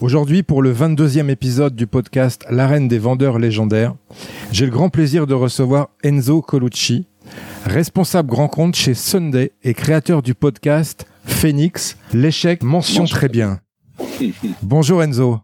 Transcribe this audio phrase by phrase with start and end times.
[0.00, 3.94] Aujourd'hui, pour le 22e épisode du podcast L'arène des vendeurs légendaires,
[4.50, 7.06] j'ai le grand plaisir de recevoir Enzo Colucci,
[7.66, 13.60] responsable grand compte chez Sunday et créateur du podcast Phoenix, l'échec mention très bien.
[14.62, 15.40] Bonjour Enzo.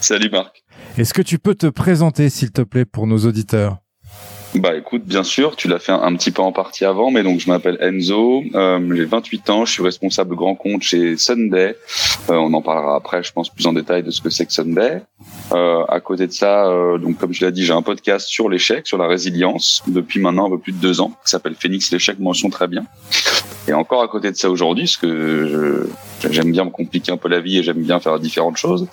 [0.00, 0.62] Salut Marc.
[0.96, 3.78] Est-ce que tu peux te présenter s'il te plaît pour nos auditeurs?
[4.54, 7.40] Bah écoute, bien sûr, tu l'as fait un, petit peu en partie avant, mais donc
[7.40, 11.74] je m'appelle Enzo, euh, j'ai 28 ans, je suis responsable grand compte chez Sunday.
[12.28, 14.52] Euh, on en parlera après, je pense plus en détail de ce que c'est que
[14.52, 15.02] Sunday.
[15.52, 18.50] Euh, à côté de ça, euh, donc comme tu l'as dit, j'ai un podcast sur
[18.50, 21.90] l'échec, sur la résilience, depuis maintenant un peu plus de deux ans, qui s'appelle Phoenix
[21.90, 22.84] l'échec mention très bien.
[23.68, 25.88] Et encore à côté de ça aujourd'hui, parce que
[26.30, 28.88] j'aime bien me compliquer un peu la vie et j'aime bien faire différentes choses.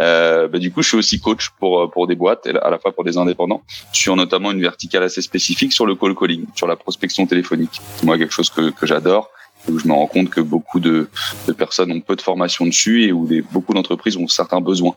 [0.00, 2.78] Euh, bah, du coup, je suis aussi coach pour pour des boîtes, et à la
[2.78, 3.62] fois pour des indépendants,
[3.92, 7.80] sur notamment une verticale assez spécifique sur le call calling, sur la prospection téléphonique.
[8.04, 9.30] Moi quelque chose que, que j'adore
[9.68, 11.08] où je me rends compte que beaucoup de,
[11.46, 14.94] de, personnes ont peu de formation dessus et où des, beaucoup d'entreprises ont certains besoins.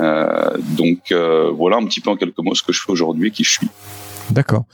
[0.00, 3.30] Euh, donc euh, voilà un petit peu en quelques mots ce que je fais aujourd'hui,
[3.30, 3.68] qui je suis.
[4.32, 4.64] D'accord.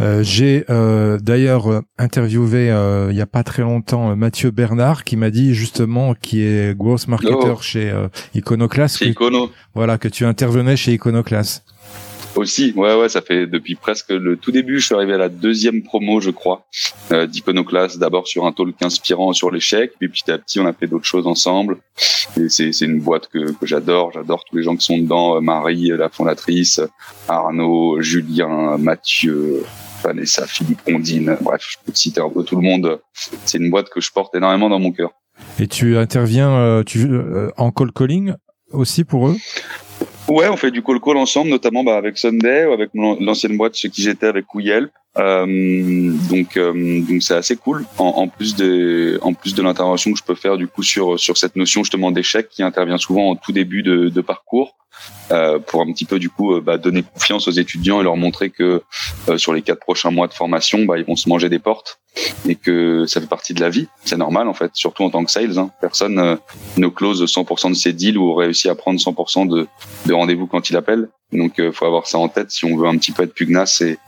[0.00, 5.04] Euh, j'ai euh, d'ailleurs euh, interviewé euh, il y a pas très longtemps Mathieu Bernard
[5.04, 7.60] qui m'a dit justement qui est gross marketer oh.
[7.60, 7.92] chez
[8.34, 8.98] Iconoclast.
[8.98, 9.50] Chez Icono.
[9.74, 11.64] Voilà que tu intervenais chez Iconoclast.
[12.34, 14.80] Aussi, ouais, ouais, ça fait depuis presque le tout début.
[14.80, 16.66] Je suis arrivé à la deuxième promo, je crois,
[17.12, 17.26] euh.
[17.98, 21.04] D'abord sur un talk inspirant sur l'échec, puis petit à petit, on a fait d'autres
[21.04, 21.78] choses ensemble.
[22.38, 24.12] Et c'est, une boîte que, j'adore.
[24.12, 25.36] J'adore tous les gens qui sont dedans.
[25.36, 26.80] Euh, Marie, la fondatrice,
[27.28, 29.64] Arnaud, Julien, Mathieu,
[30.02, 31.36] Vanessa, Philippe Ondine.
[31.42, 33.00] Bref, je peux te citer un peu tout le monde.
[33.44, 35.10] C'est une boîte que je porte énormément dans mon cœur.
[35.58, 38.34] Et tu interviens euh, euh, en call calling
[38.72, 39.36] aussi pour eux?
[40.28, 43.74] Ouais, on fait du call call ensemble, notamment bah, avec Sunday ou avec l'ancienne boîte
[43.76, 44.90] chez qui j'étais avec Yelp.
[45.18, 47.84] Euh, donc euh, donc c'est assez cool.
[47.98, 51.20] En, en, plus de en plus de l'intervention que je peux faire du coup sur
[51.20, 54.74] sur cette notion justement d'échec qui intervient souvent en tout début de, de parcours.
[55.30, 58.16] Euh, pour un petit peu du coup euh, bah, donner confiance aux étudiants et leur
[58.16, 58.82] montrer que
[59.28, 62.00] euh, sur les quatre prochains mois de formation, bah, ils vont se manger des portes
[62.46, 63.88] et que ça fait partie de la vie.
[64.04, 65.58] C'est normal en fait, surtout en tant que sales.
[65.58, 65.70] Hein.
[65.80, 66.38] Personne
[66.76, 69.66] ne close 100% de ses deals ou réussit à prendre 100% de,
[70.06, 71.08] de rendez-vous quand il appelle.
[71.32, 73.98] Donc faut avoir ça en tête si on veut un petit peu être pugnace et,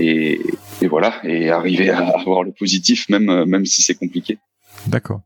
[0.00, 0.40] et,
[0.82, 4.38] et voilà et arriver à avoir le positif même même si c'est compliqué.
[4.86, 5.20] D'accord.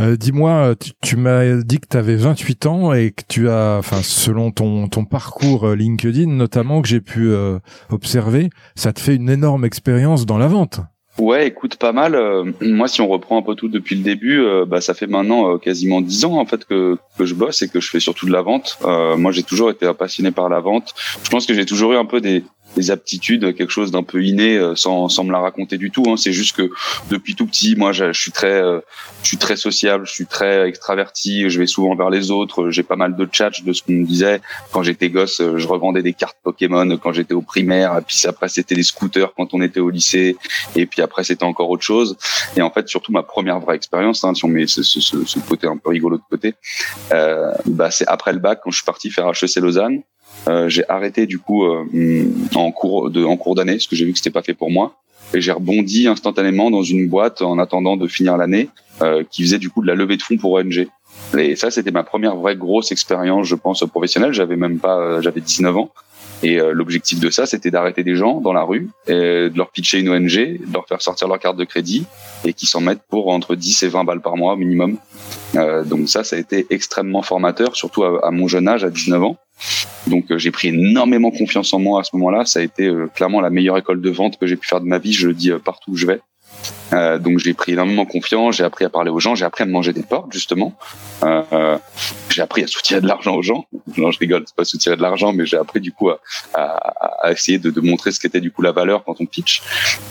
[0.00, 3.76] Euh, Dis-moi, tu, tu m'as dit que tu avais 28 ans et que tu as,
[3.78, 7.58] enfin, selon ton, ton parcours euh, LinkedIn notamment que j'ai pu euh,
[7.90, 10.80] observer, ça te fait une énorme expérience dans la vente.
[11.18, 12.14] Ouais, écoute, pas mal.
[12.14, 15.06] Euh, moi, si on reprend un peu tout depuis le début, euh, bah, ça fait
[15.06, 18.26] maintenant quasiment dix ans en fait que, que je bosse et que je fais surtout
[18.26, 18.78] de la vente.
[19.18, 20.94] moi, j'ai toujours été passionné par la vente.
[21.22, 22.42] Je pense que j'ai toujours eu un peu des,
[22.76, 26.04] des aptitudes, quelque chose d'un peu inné, euh, sans, sans me la raconter du tout.
[26.08, 26.16] Hein.
[26.16, 26.70] C'est juste que
[27.10, 28.80] depuis tout petit, moi, je, je suis très, euh,
[29.22, 32.70] je suis très sociable, je suis très extraverti, je vais souvent vers les autres.
[32.70, 34.40] J'ai pas mal de chats de ce qu'on me disait
[34.72, 35.42] quand j'étais gosse.
[35.56, 38.00] Je revendais des cartes Pokémon quand j'étais au primaire.
[38.06, 40.36] Puis après, c'était des scooters quand on était au lycée.
[40.76, 42.16] Et puis après, c'était encore autre chose.
[42.56, 45.38] Et en fait, surtout ma première vraie expérience, hein, si on met ce, ce, ce,
[45.40, 46.54] côté un peu rigolo de côté,
[47.12, 50.02] euh, bah, c'est après le bac quand je suis parti faire HEC Lausanne.
[50.48, 51.84] Euh, j'ai arrêté du coup euh,
[52.54, 54.70] en cours de en cours d'année parce que j'ai vu que c'était pas fait pour
[54.70, 54.94] moi
[55.34, 58.68] et j'ai rebondi instantanément dans une boîte en attendant de finir l'année
[59.02, 60.88] euh, qui faisait du coup de la levée de fonds pour ONG.
[61.36, 64.32] Et ça, c'était ma première vraie grosse expérience, je pense, professionnelle.
[64.32, 65.90] J'avais même pas, j'avais 19 ans.
[66.42, 69.98] Et l'objectif de ça, c'était d'arrêter des gens dans la rue, et de leur pitcher
[69.98, 72.06] une ONG, de leur faire sortir leur carte de crédit
[72.44, 74.96] et qui s'en mettent pour entre 10 et 20 balles par mois minimum.
[75.84, 79.36] donc ça, ça a été extrêmement formateur, surtout à mon jeune âge, à 19 ans.
[80.06, 82.44] Donc j'ai pris énormément confiance en moi à ce moment-là.
[82.44, 84.98] Ça a été clairement la meilleure école de vente que j'ai pu faire de ma
[84.98, 85.12] vie.
[85.12, 86.20] Je le dis partout où je vais.
[86.92, 89.66] Euh, donc j'ai pris énormément confiance, j'ai appris à parler aux gens, j'ai appris à
[89.66, 90.74] me manger des portes justement.
[91.22, 91.78] Euh, euh,
[92.30, 93.66] j'ai appris à soutirer de l'argent aux gens.
[93.96, 96.80] Non, je rigole, c'est pas soutirer de l'argent, mais j'ai appris du coup à,
[97.28, 99.62] essayer de, montrer ce qu'était du coup la valeur quand on pitch.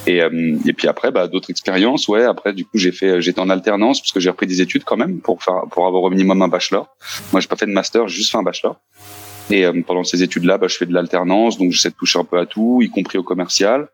[0.06, 2.07] Et, euh, puis après, bah, d'autres expériences.
[2.10, 4.84] Ouais, après du coup j'ai fait, j'étais en alternance parce que j'ai repris des études
[4.84, 5.40] quand même pour
[5.72, 6.88] pour avoir au minimum un bachelor.
[7.31, 8.75] Moi, j'ai pas fait de master, j'ai juste fait un bachelor.
[9.50, 12.24] Et euh, pendant ces études-là, bah, je fais de l'alternance, donc j'essaie de toucher un
[12.24, 13.90] peu à tout, y compris au commercial.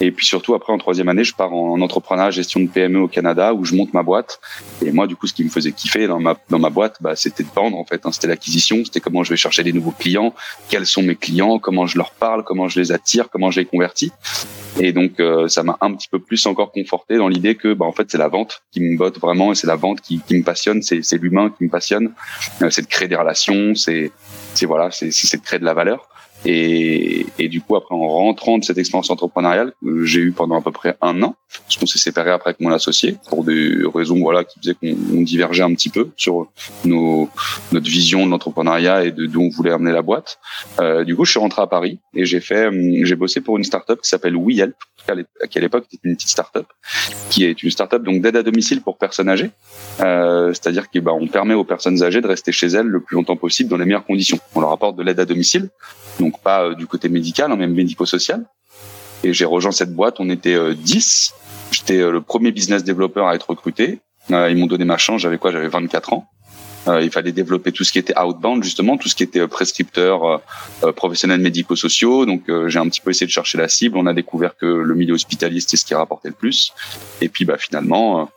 [0.00, 3.08] Et puis surtout après en troisième année, je pars en entrepreneuriat gestion de PME au
[3.08, 4.40] Canada où je monte ma boîte.
[4.84, 7.14] Et moi du coup, ce qui me faisait kiffer dans ma dans ma boîte, bah,
[7.16, 8.04] c'était de vendre en fait.
[8.04, 8.12] Hein.
[8.12, 10.34] C'était l'acquisition, c'était comment je vais chercher des nouveaux clients,
[10.68, 13.66] quels sont mes clients, comment je leur parle, comment je les attire, comment je les
[13.66, 14.10] convertis.
[14.80, 17.86] Et donc euh, ça m'a un petit peu plus encore conforté dans l'idée que bah
[17.86, 20.36] en fait c'est la vente qui me botte vraiment et c'est la vente qui, qui
[20.36, 22.12] me passionne, c'est l'humain qui me passionne,
[22.62, 24.10] euh, c'est de créer des relations, c'est
[24.54, 26.08] c'est voilà, c'est de créer de la valeur.
[26.46, 29.72] Et, et, du coup, après, en rentrant de cette expérience entrepreneuriale,
[30.02, 32.70] j'ai eu pendant à peu près un an, parce qu'on s'est séparé après avec mon
[32.70, 36.48] associé pour des raisons voilà qui faisaient qu'on divergeait un petit peu sur
[36.84, 37.30] nos,
[37.72, 40.38] notre vision de l'entrepreneuriat et de d'où on voulait amener la boîte.
[40.80, 42.68] Euh, du coup, je suis rentré à Paris et j'ai fait,
[43.04, 44.76] j'ai bossé pour une startup qui s'appelle WeHelp,
[45.50, 46.66] qui à l'époque était une petite startup,
[47.30, 49.50] qui est une startup donc d'aide à domicile pour personnes âgées.
[50.00, 53.36] Euh, C'est-à-dire qu'on bah, permet aux personnes âgées de rester chez elles le plus longtemps
[53.36, 54.38] possible dans les meilleures conditions.
[54.54, 55.68] On leur apporte de l'aide à domicile,
[56.18, 58.44] donc pas euh, du côté médical, hein, même médico-social.
[59.24, 61.32] Et j'ai rejoint cette boîte, on était euh, 10.
[61.72, 64.00] J'étais euh, le premier business développeur à être recruté.
[64.30, 65.50] Euh, ils m'ont donné ma chance, j'avais quoi?
[65.50, 66.26] J'avais 24 ans.
[66.88, 69.48] Euh, il fallait développer tout ce qui était outbound justement, tout ce qui était euh,
[69.48, 70.38] prescripteur, euh,
[70.84, 72.26] euh, professionnels médico-sociaux.
[72.26, 73.96] Donc j'ai un petit peu essayé de chercher la cible.
[73.96, 76.72] On a découvert que le milieu hospitalier c'était ce qui rapportait le plus.
[77.20, 78.30] Et puis bah finalement,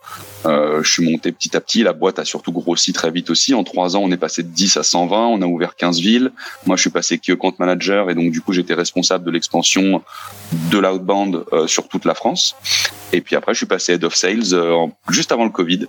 [0.44, 1.82] je suis monté petit à petit.
[1.82, 3.54] La boîte a surtout grossi très vite aussi.
[3.54, 5.26] En trois ans, on est passé de 10 à 120.
[5.26, 6.32] On a ouvert 15 villes.
[6.66, 10.02] Moi, je suis passé key account manager et donc du coup j'étais responsable de l'expansion
[10.70, 12.54] de l'outbound sur toute la France.
[13.12, 15.86] Et puis après, je suis passé head of sales juste avant le Covid.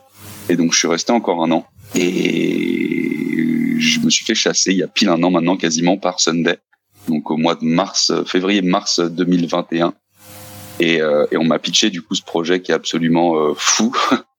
[0.50, 1.66] Et donc, je suis resté encore un an.
[1.96, 6.20] Et je me suis fait chasser il y a pile un an maintenant, quasiment par
[6.20, 6.58] Sunday.
[7.08, 9.94] Donc au mois de mars, février-mars 2021.
[10.80, 13.96] Et, euh, et on m'a pitché du coup ce projet qui est absolument euh, fou.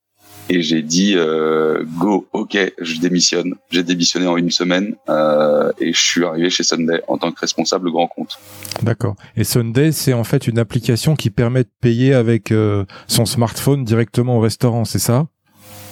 [0.51, 3.55] et j'ai dit euh, go, ok, je démissionne.
[3.71, 7.41] J'ai démissionné en une semaine euh, et je suis arrivé chez Sunday en tant que
[7.41, 8.39] responsable grand compte.
[8.83, 9.15] D'accord.
[9.37, 13.85] Et Sunday, c'est en fait une application qui permet de payer avec euh, son smartphone
[13.85, 15.29] directement au restaurant, c'est ça?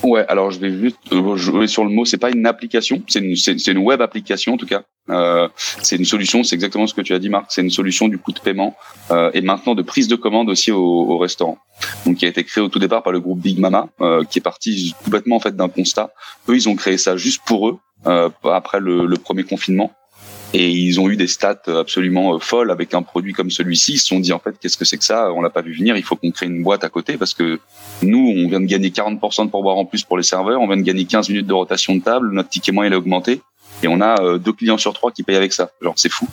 [0.02, 0.96] Ouais, alors je vais juste
[1.36, 2.04] jouer sur le mot.
[2.04, 3.34] C'est pas une application, c'est une,
[3.66, 4.82] une web application en tout cas.
[5.10, 7.46] Euh, c'est une solution, c'est exactement ce que tu as dit, Marc.
[7.48, 8.76] C'est une solution du coût de paiement
[9.10, 11.58] euh, et maintenant de prise de commande aussi au, au, restaurant.
[12.06, 14.38] Donc qui a été créé au tout départ par le groupe Big Mama, euh, qui
[14.38, 16.10] est parti complètement en fait d'un constat.
[16.48, 19.92] Eux, ils ont créé ça juste pour eux euh, après le, le premier confinement
[20.54, 23.94] et ils ont eu des stats absolument euh, folles avec un produit comme celui-ci.
[23.94, 25.32] Ils se sont dit en fait qu'est-ce que c'est que ça?
[25.32, 25.96] On l'a pas vu venir.
[25.96, 27.60] Il faut qu'on crée une boîte à côté parce que
[28.02, 30.60] nous on vient de gagner 40% de pourboire en plus pour les serveurs.
[30.60, 32.32] On vient de gagner 15 minutes de rotation de table.
[32.32, 33.42] Notre ticket moyen il a augmenté
[33.82, 35.70] et on a euh, deux clients sur trois qui payent avec ça.
[35.82, 36.26] Genre c'est fou.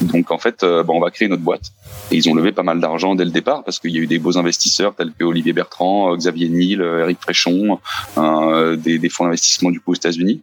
[0.00, 1.70] Donc en fait, euh, bon, on va créer notre boîte.
[2.10, 4.06] Et ils ont levé pas mal d'argent dès le départ parce qu'il y a eu
[4.06, 7.78] des beaux investisseurs tels que Olivier Bertrand, Xavier Niel, Eric Fréchon,
[8.16, 10.42] des, des fonds d'investissement du coup aux États-Unis.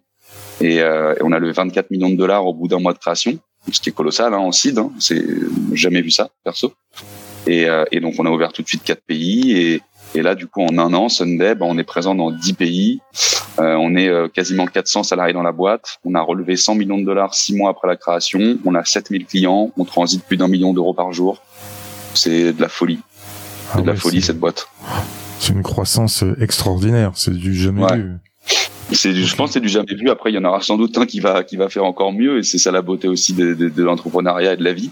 [0.61, 2.99] Et, euh, et, on a levé 24 millions de dollars au bout d'un mois de
[2.99, 3.37] création,
[3.71, 4.77] ce qui est colossal hein, en seed.
[4.77, 5.23] Hein, c'est
[5.73, 6.73] jamais vu ça perso.
[7.47, 9.81] Et, euh, et, donc on a ouvert tout de suite quatre pays et,
[10.13, 13.01] et là du coup en un an Sunday, ben, on est présent dans 10 pays.
[13.59, 15.97] Euh, on est euh, quasiment 400 salariés dans la boîte.
[16.05, 18.57] On a relevé 100 millions de dollars six mois après la création.
[18.63, 19.71] On a 7000 clients.
[19.77, 21.41] On transite plus d'un million d'euros par jour.
[22.13, 22.99] C'est de la folie.
[23.71, 24.67] C'est ah de la folie cette boîte.
[25.39, 27.11] C'est une croissance extraordinaire.
[27.15, 27.97] C'est du jamais ouais.
[27.97, 28.17] vu.
[28.91, 30.09] C'est, je pense, que c'est du jamais vu.
[30.09, 32.39] Après, il y en aura sans doute un qui va qui va faire encore mieux,
[32.39, 34.91] et c'est ça la beauté aussi de, de, de l'entrepreneuriat et de la vie.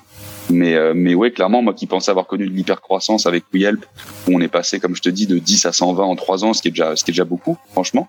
[0.49, 3.85] Mais euh, mais ouais, clairement, moi qui pensais avoir connu de l'hypercroissance avec WeHelp,
[4.27, 6.53] où on est passé, comme je te dis, de 10 à 120 en trois ans,
[6.53, 8.07] ce qui est déjà ce qui est déjà beaucoup, franchement.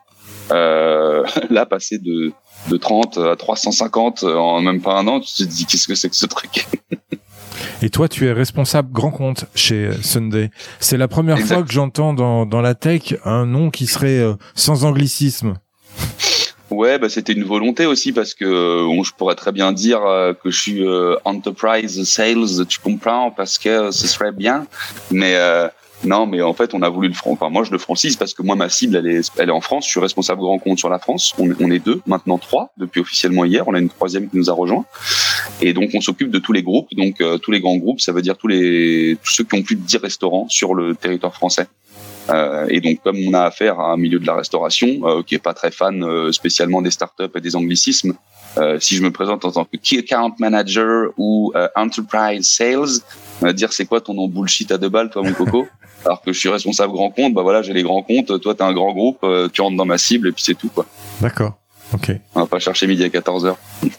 [0.52, 2.32] Euh, là, passer de
[2.68, 6.08] de 30 à 350 en même pas un an, tu te dis qu'est-ce que c'est
[6.08, 6.66] que ce truc?
[7.82, 10.50] Et toi, tu es responsable grand compte chez Sunday.
[10.80, 11.54] C'est la première Exact.
[11.54, 15.54] fois que j'entends dans, dans la tech un nom qui serait euh, sans anglicisme.
[16.70, 20.32] Ouais, bah c'était une volonté aussi parce que euh, je pourrais très bien dire euh,
[20.34, 24.66] que je suis euh, enterprise sales, tu comprends, parce que ce serait bien.
[25.10, 25.66] Mais euh,
[26.04, 27.32] non, mais en fait, on a voulu le franc.
[27.32, 29.60] Enfin, moi, je le francise parce que moi, ma cible, elle est, elle est en
[29.60, 29.86] France.
[29.86, 31.34] Je suis responsable grand compte sur la France.
[31.38, 33.66] On, on est deux, maintenant trois, depuis officiellement hier.
[33.66, 34.84] On a une troisième qui nous a rejoint.
[35.60, 38.22] Et donc on s'occupe de tous les groupes, donc tous les grands groupes, ça veut
[38.22, 41.66] dire tous les tous ceux qui ont plus de 10 restaurants sur le territoire français.
[42.30, 45.34] Euh, et donc, comme on a affaire à un milieu de la restauration euh, qui
[45.34, 48.14] est pas très fan euh, spécialement des startups et des anglicismes,
[48.80, 53.00] si je me présente en tant que key account manager ou enterprise sales,
[53.40, 55.68] on va dire c'est quoi ton nom bullshit à deux balles, toi mon coco?
[56.04, 58.66] Alors que je suis responsable grand compte, bah voilà, j'ai les grands comptes, toi t'as
[58.66, 60.84] un grand groupe, tu rentres dans ma cible et puis c'est tout quoi.
[61.20, 61.60] D'accord.
[61.94, 62.10] Ok.
[62.34, 63.54] On va pas chercher midi à 14h.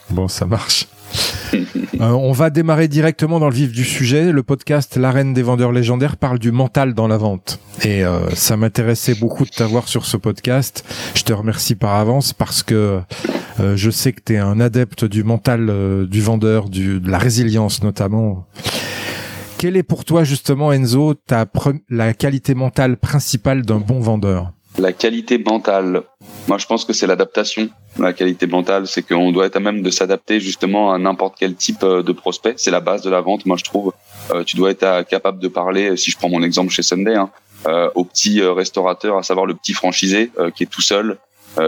[0.09, 0.85] Bon, ça marche.
[1.53, 4.31] Euh, on va démarrer directement dans le vif du sujet.
[4.31, 7.59] Le podcast L'arène des vendeurs légendaires parle du mental dans la vente.
[7.83, 10.83] Et euh, ça m'intéressait beaucoup de t'avoir sur ce podcast.
[11.13, 13.01] Je te remercie par avance parce que
[13.59, 18.47] euh, je sais que tu un adepte du mental du vendeur, de la résilience notamment.
[19.57, 21.45] Quelle est pour toi justement Enzo ta
[21.89, 24.53] la qualité mentale principale d'un bon vendeur?
[24.77, 26.03] La qualité mentale.
[26.47, 27.69] Moi, je pense que c'est l'adaptation.
[27.99, 31.55] La qualité mentale, c'est qu'on doit être à même de s'adapter justement à n'importe quel
[31.55, 32.53] type euh, de prospect.
[32.57, 33.45] C'est la base de la vente.
[33.45, 33.93] Moi, je trouve.
[34.33, 35.97] Euh, tu dois être euh, capable de parler.
[35.97, 37.29] Si je prends mon exemple chez Sunday, hein,
[37.93, 41.19] au petit restaurateur, à savoir le petit franchisé qui est tout seul,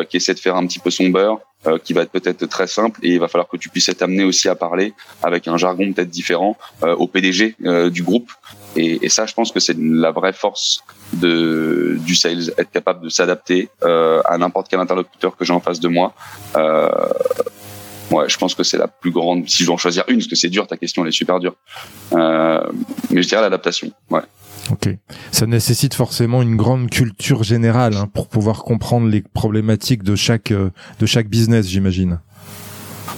[0.10, 1.39] qui essaie de faire un petit peu son beurre,
[1.83, 4.24] qui va être peut-être très simple et il va falloir que tu puisses être amené
[4.24, 7.55] aussi à parler avec un jargon peut-être différent au PDG
[7.91, 8.31] du groupe
[8.75, 10.82] et, et, ça, je pense que c'est la vraie force
[11.13, 15.60] de, du sales, être capable de s'adapter euh, à n'importe quel interlocuteur que j'ai en
[15.60, 16.13] face de moi.
[16.56, 16.89] Euh,
[18.12, 19.48] ouais, je pense que c'est la plus grande.
[19.48, 21.39] Si je dois en choisir une, parce que c'est dur, ta question elle est super
[21.39, 21.56] dure.
[22.13, 22.63] Euh,
[23.12, 23.92] mais je dirais l'adaptation.
[24.10, 24.22] Ouais.
[24.72, 24.89] Ok.
[25.32, 30.51] Ça nécessite forcément une grande culture générale hein, pour pouvoir comprendre les problématiques de chaque
[30.51, 32.20] euh, de chaque business, j'imagine.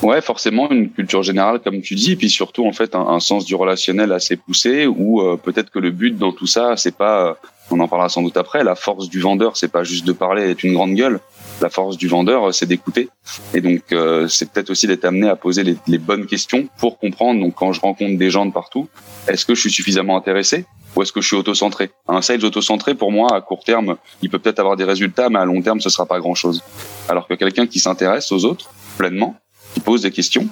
[0.02, 3.46] Ouais, forcément une culture générale comme tu dis, et puis surtout en fait un, sens
[3.46, 7.30] du relationnel assez poussé, où euh, peut-être que le but dans tout ça, c'est pas,
[7.30, 7.34] euh,
[7.72, 10.44] on en parlera sans doute après, la force du vendeur, c'est pas juste de parler,
[10.50, 11.20] être une grande gueule.
[11.62, 13.10] La force du vendeur, euh, c'est d'écouter,
[13.54, 13.82] et donc
[14.28, 17.40] c'est peut-être aussi d'être amené à poser les, les, bonnes questions pour comprendre.
[17.40, 18.90] Donc quand je rencontre des gens de partout,
[19.28, 21.92] est-ce que je suis suffisamment intéressé ou est-ce que je suis auto-centré?
[22.08, 25.40] Un sales auto-centré, pour moi, à court terme, il peut peut-être avoir des résultats, mais
[25.40, 26.64] à long terme, ce sera pas grand-chose.
[27.10, 29.36] Alors que quelqu'un qui s'intéresse aux autres pleinement,
[29.76, 30.48] qui pose des questions,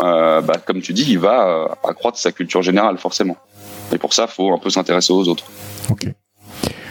[0.00, 3.36] euh, bah, comme tu dis, il va euh, accroître sa culture générale forcément.
[3.92, 5.44] Et pour ça, il faut un peu s'intéresser aux autres.
[5.90, 6.06] Ok.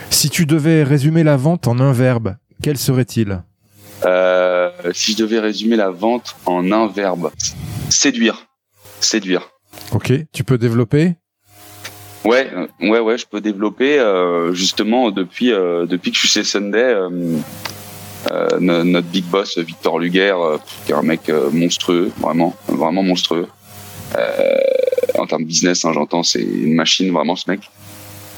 [0.09, 3.41] Si tu devais résumer la vente en un verbe, quel serait-il?
[4.05, 7.31] Euh, Si je devais résumer la vente en un verbe,
[7.89, 8.45] séduire.
[8.99, 9.49] Séduire.
[9.93, 10.11] Ok.
[10.33, 11.15] Tu peux développer?
[12.25, 12.51] Ouais,
[12.81, 13.91] ouais, ouais, je peux développer.
[14.51, 15.49] justement, depuis
[15.93, 16.95] depuis que je suis chez Sunday,
[18.59, 23.47] notre big boss Victor Luger, euh, qui est un mec euh, monstrueux, vraiment, vraiment monstrueux.
[25.17, 27.61] en termes de business, hein, j'entends, c'est une machine vraiment ce mec.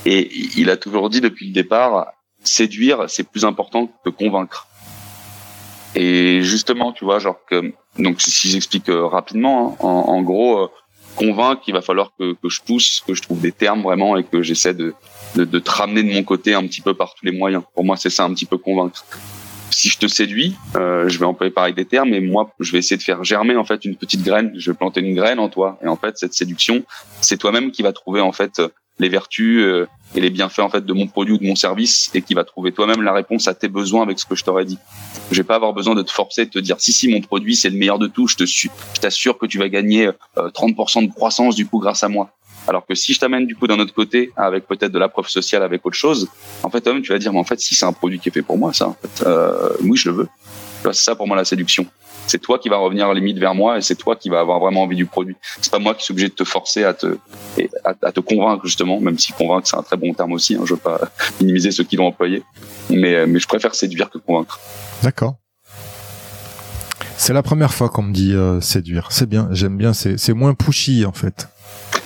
[0.05, 2.07] Et il a toujours dit depuis le départ,
[2.43, 4.67] séduire, c'est plus important que convaincre.
[5.95, 10.69] Et justement, tu vois, genre que donc si j'explique rapidement, hein, en, gros,
[11.15, 14.23] convaincre, il va falloir que, que, je pousse, que je trouve des termes vraiment et
[14.23, 14.93] que j'essaie de,
[15.35, 17.63] de, de te ramener de mon côté un petit peu par tous les moyens.
[17.73, 19.05] Pour moi, c'est ça un petit peu convaincre
[19.75, 22.77] si je te séduis, euh, je vais employer pareil des termes, mais moi, je vais
[22.77, 24.53] essayer de faire germer en fait une petite graine.
[24.55, 26.83] Je vais planter une graine en toi, et en fait, cette séduction,
[27.19, 28.61] c'est toi-même qui va trouver en fait
[28.99, 32.09] les vertus euh, et les bienfaits en fait de mon produit ou de mon service,
[32.13, 34.63] et qui va trouver toi-même la réponse à tes besoins avec ce que je t'aurais
[34.63, 34.79] dit.
[35.29, 37.57] Je vais pas avoir besoin de te forcer, de te dire si si mon produit
[37.57, 41.03] c'est le meilleur de tout, je te suis, je t'assure que tu vas gagner 30%
[41.03, 42.29] euh, de croissance du coup grâce à moi.
[42.67, 45.27] Alors que si je t'amène du coup d'un autre côté, avec peut-être de la preuve
[45.27, 46.27] sociale, avec autre chose,
[46.63, 48.31] en fait, toi-même, tu vas dire, mais en fait, si c'est un produit qui est
[48.31, 50.27] fait pour moi, ça, en fait, euh, oui, je le veux.
[50.83, 51.85] C'est ça pour moi la séduction.
[52.27, 54.83] C'est toi qui va revenir limite vers moi et c'est toi qui va avoir vraiment
[54.83, 55.35] envie du produit.
[55.61, 57.17] C'est pas moi qui suis obligé de te forcer à te
[57.83, 60.55] à, te convaincre justement, même si convaincre c'est un très bon terme aussi.
[60.55, 60.99] Hein, je veux pas
[61.39, 62.43] minimiser ceux qui l'ont employé,
[62.89, 64.59] mais mais je préfère séduire que convaincre.
[65.03, 65.35] D'accord.
[67.17, 69.07] C'est la première fois qu'on me dit euh, séduire.
[69.11, 69.93] C'est bien, j'aime bien.
[69.93, 71.47] C'est moins pushy en fait.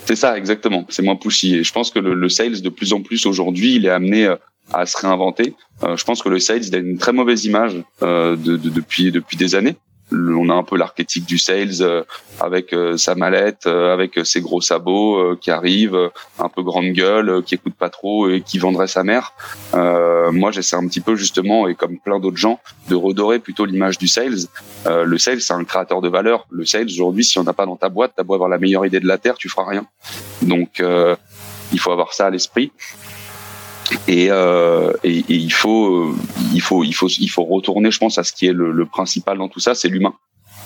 [0.10, 0.88] C'est ça, exactement.
[0.90, 1.58] C'est moins pushy.
[1.58, 4.26] Et je pense que le, le, sales, de plus en plus aujourd'hui, il est amené
[4.26, 4.38] euh,
[4.74, 5.54] à se réinventer.
[5.84, 8.70] Euh, je pense que le sales, il a une très mauvaise image euh, de, de,
[8.70, 9.76] depuis depuis des années
[10.12, 12.04] on a un peu l'archétype du sales euh,
[12.40, 17.44] avec euh, sa mallette, euh, avec ses gros sabots qui arrivent, un peu grande gueule,
[17.44, 19.34] qui écoute pas trop et qui vendrait sa mère.
[19.74, 23.98] moi, j'essaie un petit peu justement, et comme plein d'autres gens, de redorer plutôt l'image
[23.98, 24.48] du sales.
[24.86, 26.46] le sales, c'est un créateur de valeur.
[26.50, 28.86] Le sales, aujourd'hui, si on n'a pas dans ta boîte, t'as beau avoir la meilleure
[28.86, 29.86] idée de la terre, tu feras rien.
[30.42, 30.82] Donc,
[31.72, 32.72] il faut avoir ça à l'esprit.
[34.08, 36.14] Et, euh, et, et, il faut,
[36.54, 38.86] il faut, il faut, il faut retourner, je pense, à ce qui est le, le
[38.86, 40.14] principal dans tout ça, c'est l'humain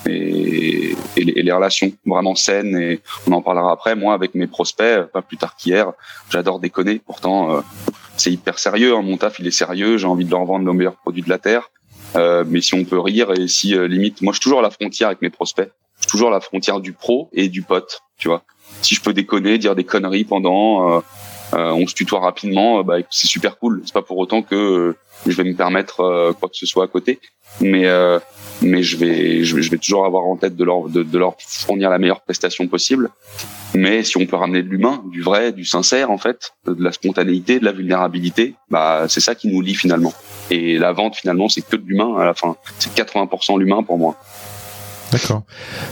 [0.05, 2.75] et, et, les, relations vraiment saines.
[2.77, 3.95] Et on en parlera après.
[3.95, 5.91] Moi, avec mes prospects, pas plus tard qu'hier,
[6.29, 7.01] j'adore déconner.
[7.05, 7.61] Pourtant, euh,
[8.17, 8.95] c'est hyper sérieux.
[8.95, 9.01] Hein.
[9.01, 9.97] Mon taf, il est sérieux.
[9.97, 11.69] J'ai envie de leur vendre le meilleur produit de la terre.
[12.15, 14.63] Euh, mais si on peut rire et si euh, limite, moi, je suis toujours à
[14.63, 15.71] la frontière avec mes prospects
[16.07, 18.43] toujours la frontière du pro et du pote, tu vois.
[18.81, 21.01] Si je peux déconner, dire des conneries pendant, euh, euh,
[21.51, 23.81] on se tutoie rapidement, bah, c'est super cool.
[23.85, 24.95] C'est pas pour autant que
[25.25, 27.19] je vais me permettre quoi que ce soit à côté,
[27.61, 27.85] mais
[28.61, 31.99] mais je vais je vais toujours avoir en tête de leur de leur fournir la
[31.99, 33.09] meilleure prestation possible.
[33.75, 36.91] Mais si on peut ramener de l'humain, du vrai, du sincère en fait, de la
[36.91, 40.13] spontanéité, de la vulnérabilité, bah c'est ça qui nous lie finalement.
[40.51, 42.55] Et la vente finalement, c'est que de l'humain à la fin.
[42.79, 44.17] C'est 80% l'humain pour moi.
[45.13, 45.43] D'accord.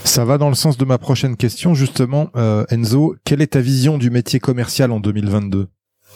[0.03, 3.15] Ça va dans le sens de ma prochaine question justement, euh, Enzo.
[3.23, 5.67] Quelle est ta vision du métier commercial en 2022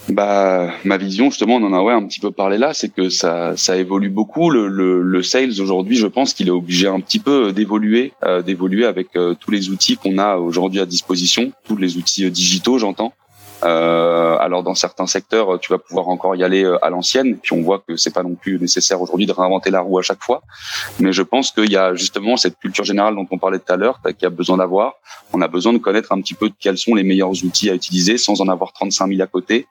[0.09, 3.09] bah, ma vision, justement, on en a ouais, un petit peu parlé là, c'est que
[3.09, 4.51] ça, ça évolue beaucoup.
[4.51, 8.43] Le, le, le sales aujourd'hui, je pense qu'il est obligé un petit peu d'évoluer, euh,
[8.43, 12.29] d'évoluer avec euh, tous les outils qu'on a aujourd'hui à disposition, tous les outils euh,
[12.29, 13.13] digitaux, j'entends.
[13.63, 17.61] Euh, alors dans certains secteurs, tu vas pouvoir encore y aller à l'ancienne, puis on
[17.61, 20.41] voit que c'est pas non plus nécessaire aujourd'hui de réinventer la roue à chaque fois.
[20.99, 23.77] Mais je pense qu'il y a justement cette culture générale dont on parlait tout à
[23.77, 24.95] l'heure, qui a besoin d'avoir.
[25.33, 28.17] On a besoin de connaître un petit peu quels sont les meilleurs outils à utiliser
[28.17, 29.67] sans en avoir 35 000 à côté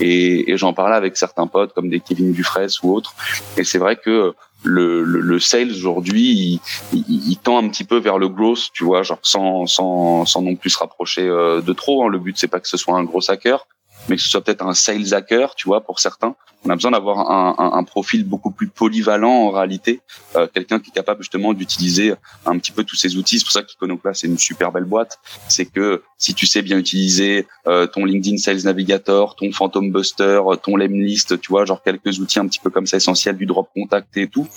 [0.00, 3.14] et, et j'en parlais avec certains potes comme des Kevin Dufresne ou autres.
[3.56, 4.34] Et c'est vrai que
[4.64, 6.60] le, le, le sales aujourd'hui,
[6.92, 10.42] il, il, tend un petit peu vers le growth, tu vois, genre sans, sans, sans
[10.42, 12.04] non plus se rapprocher euh, de trop.
[12.04, 12.08] Hein.
[12.08, 13.66] Le but c'est pas que ce soit un gros hacker,
[14.08, 16.34] mais que ce soit peut-être un sales hacker, tu vois, pour certains.
[16.64, 20.00] On a besoin d'avoir un, un, un, profil beaucoup plus polyvalent en réalité,
[20.34, 22.14] euh, quelqu'un qui est capable justement d'utiliser
[22.46, 23.38] un petit peu tous ces outils.
[23.38, 25.18] C'est pour ça qu'Iconoclast c'est une super belle boîte.
[25.48, 30.40] C'est que si tu sais bien utiliser euh, ton LinkedIn Sales Navigator, ton Phantom Buster,
[30.62, 33.68] ton Lemlist, tu vois, genre quelques outils un petit peu comme ça essentiels du drop
[33.72, 34.48] contact et tout,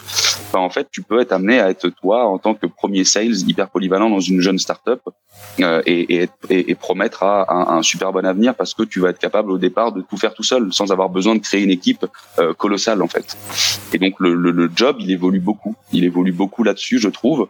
[0.53, 3.47] ben, en fait, tu peux être amené à être toi en tant que premier sales
[3.47, 5.01] hyper polyvalent dans une jeune startup
[5.59, 9.19] euh, et, et, et, promettre à un super bon avenir parce que tu vas être
[9.19, 12.05] capable au départ de tout faire tout seul sans avoir besoin de créer une équipe
[12.39, 13.37] euh, colossal en fait.
[13.93, 15.75] Et donc le, le, le, job, il évolue beaucoup.
[15.91, 17.47] Il évolue beaucoup là-dessus, je trouve.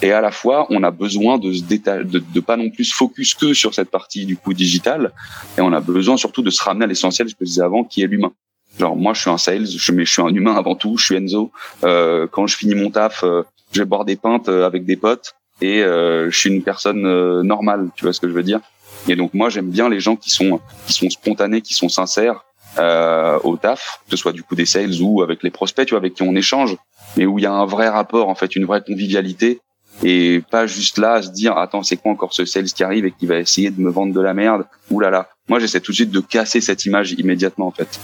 [0.00, 3.34] Et à la fois, on a besoin de se de, de pas non plus focus
[3.34, 5.12] que sur cette partie du coup digital.
[5.58, 7.84] Et on a besoin surtout de se ramener à l'essentiel, ce que je disais avant,
[7.84, 8.32] qui est l'humain.
[8.78, 10.96] Genre moi, je suis un sales, je, mais je suis un humain avant tout.
[10.96, 11.50] Je suis Enzo.
[11.84, 14.96] Euh, quand je finis mon taf, euh, je vais boire des pintes euh, avec des
[14.96, 17.88] potes et euh, je suis une personne euh, normale.
[17.96, 18.60] Tu vois ce que je veux dire
[19.08, 22.44] Et donc moi, j'aime bien les gens qui sont qui sont spontanés, qui sont sincères
[22.78, 25.90] euh, au taf, que ce soit du coup des sales ou avec les prospects, tu
[25.90, 26.76] vois, avec qui on échange,
[27.16, 29.60] mais où il y a un vrai rapport, en fait, une vraie convivialité,
[30.02, 33.04] et pas juste là à se dire attends c'est quoi encore ce sales qui arrive
[33.04, 34.64] et qui va essayer de me vendre de la merde?
[34.90, 35.28] Ouh là là.
[35.48, 38.00] Moi j'essaie tout de suite de casser cette image immédiatement en fait.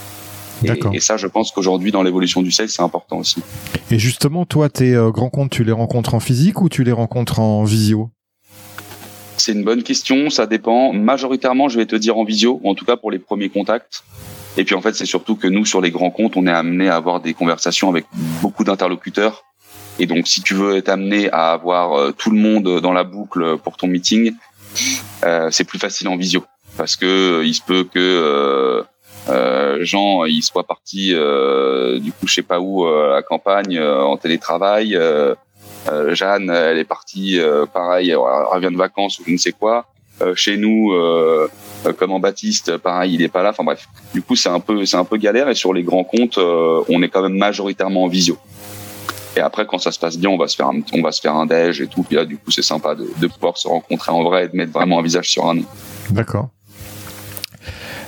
[0.64, 3.40] Et, et, ça, je pense qu'aujourd'hui, dans l'évolution du sales, c'est important aussi.
[3.92, 6.90] Et justement, toi, tes euh, grands comptes, tu les rencontres en physique ou tu les
[6.90, 8.10] rencontres en visio?
[9.38, 10.28] C'est une bonne question.
[10.30, 10.92] Ça dépend.
[10.92, 14.02] Majoritairement, je vais te dire en visio, en tout cas pour les premiers contacts.
[14.56, 16.88] Et puis en fait, c'est surtout que nous, sur les grands comptes, on est amené
[16.88, 18.04] à avoir des conversations avec
[18.42, 19.44] beaucoup d'interlocuteurs.
[20.00, 23.04] Et donc, si tu veux être amené à avoir euh, tout le monde dans la
[23.04, 24.34] boucle pour ton meeting,
[25.24, 26.44] euh, c'est plus facile en visio,
[26.76, 28.82] parce que euh, il se peut que euh,
[29.28, 34.98] euh, Jean, il soit parti du coup, je sais pas où, à campagne, en télétravail.
[36.10, 37.40] Jeanne, elle est partie,
[37.72, 39.86] pareil, elle revient de vacances ou je ne sais quoi.
[40.34, 43.50] chez nous, euh, comme en Baptiste, pareil, il est pas là.
[43.50, 46.04] Enfin bref, du coup c'est un peu c'est un peu galère et sur les grands
[46.04, 48.36] comptes, euh, on est quand même majoritairement en visio.
[49.36, 51.20] Et après, quand ça se passe bien, on va se faire un, on va se
[51.20, 52.02] faire un déj et tout.
[52.02, 54.56] Puis là, du coup, c'est sympa de, de pouvoir se rencontrer en vrai et de
[54.56, 55.64] mettre vraiment un visage sur un nom.
[56.10, 56.48] D'accord.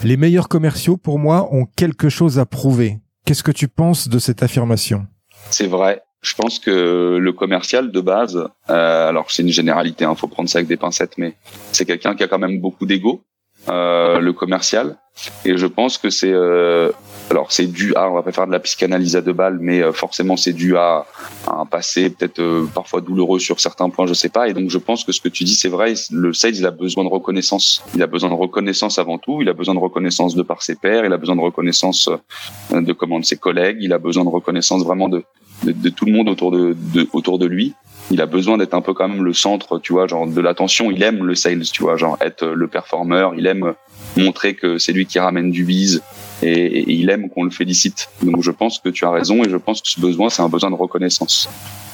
[0.02, 2.98] Les meilleurs commerciaux, pour moi, ont quelque chose à prouver.
[3.24, 5.06] Qu'est-ce que tu penses de cette affirmation?
[5.50, 6.02] C'est vrai.
[6.22, 8.36] Je pense que le commercial de base,
[8.68, 11.34] euh, alors c'est une généralité, il hein, faut prendre ça avec des pincettes, mais
[11.72, 13.22] c'est quelqu'un qui a quand même beaucoup d'ego
[13.68, 14.96] euh, le commercial.
[15.44, 16.92] Et je pense que c'est euh,
[17.30, 19.82] alors c'est dû à on va pas faire de la psychanalyse à deux balles, mais
[19.82, 21.06] euh, forcément c'est dû à,
[21.46, 24.48] un passé peut-être euh, parfois douloureux sur certains points, je sais pas.
[24.48, 25.94] Et donc je pense que ce que tu dis c'est vrai.
[26.10, 27.82] Le sales il a besoin de reconnaissance.
[27.94, 29.42] Il a besoin de reconnaissance avant tout.
[29.42, 31.04] Il a besoin de reconnaissance de par ses pairs.
[31.04, 32.08] Il a besoin de reconnaissance
[32.70, 33.78] de comment de ses collègues.
[33.80, 35.22] Il a besoin de reconnaissance vraiment de
[35.64, 37.74] de, de tout le monde autour de, de autour de lui
[38.10, 40.90] il a besoin d'être un peu quand même le centre, tu vois, genre de l'attention.
[40.90, 43.34] Il aime le sales, tu vois, genre être le performeur.
[43.36, 43.74] Il aime
[44.16, 46.02] montrer que c'est lui qui ramène du bise
[46.42, 48.08] et, il aime qu'on le félicite.
[48.22, 50.48] Donc je pense que tu as raison et je pense que ce besoin, c'est un
[50.48, 51.48] besoin de reconnaissance.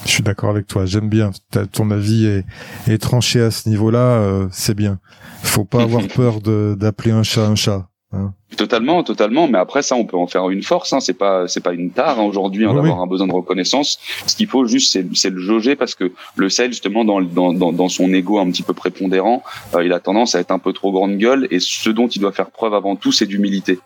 [0.05, 0.87] Je suis d'accord avec toi.
[0.87, 1.33] J'aime bien.
[1.72, 2.44] Ton avis est,
[2.87, 3.98] est tranché à ce niveau-là.
[3.98, 4.98] Euh, c'est bien.
[5.42, 7.88] Faut pas avoir peur d'appeler un chat un chat.
[8.16, 8.33] Hein.
[8.57, 9.48] Totalement, totalement.
[9.48, 10.92] Mais après ça, on peut en faire une force.
[10.92, 11.00] Hein.
[11.00, 13.98] C'est pas, c'est pas une tare hein, aujourd'hui hein, d'avoir un besoin de reconnaissance.
[14.26, 17.88] Ce qu'il faut juste, c'est, le jauger parce que le sel justement dans, dans, dans,
[17.88, 19.42] son ego un petit peu prépondérant,
[19.74, 21.48] euh, il a tendance à être un peu trop grande gueule.
[21.50, 23.79] Et ce dont il doit faire preuve avant tout, c'est d'humilité.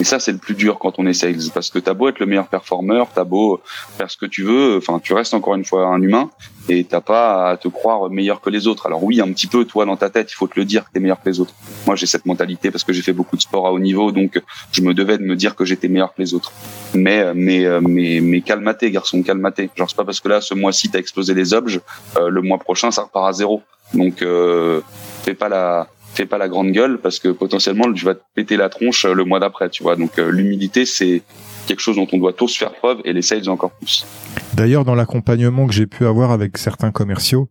[0.00, 2.18] Et ça, c'est le plus dur quand on est sales, parce que t'as beau être
[2.18, 3.60] le meilleur performeur, t'as beau
[3.96, 6.30] faire ce que tu veux, enfin, tu restes encore une fois un humain,
[6.68, 8.86] et t'as pas à te croire meilleur que les autres.
[8.86, 10.90] Alors oui, un petit peu, toi, dans ta tête, il faut te le dire que
[10.92, 11.54] t'es meilleur que les autres.
[11.86, 14.42] Moi, j'ai cette mentalité parce que j'ai fait beaucoup de sport à haut niveau, donc
[14.72, 16.52] je me devais de me dire que j'étais meilleur que les autres.
[16.94, 19.70] Mais, mais, mais, mais calmaté, garçon, calmaté.
[19.76, 21.80] Genre, c'est pas parce que là, ce mois-ci, t'as explosé les objets,
[22.18, 23.62] euh, le mois prochain, ça repart à zéro.
[23.92, 24.80] Donc, euh,
[25.22, 28.56] fais pas la, fais pas la grande gueule parce que potentiellement tu vas te péter
[28.56, 29.96] la tronche euh, le mois d'après, tu vois.
[29.96, 31.22] Donc euh, l'humilité c'est
[31.66, 34.06] quelque chose dont on doit tous faire preuve et les sales encore plus.
[34.54, 37.48] D'ailleurs, dans l'accompagnement que j'ai pu avoir avec certains commerciaux,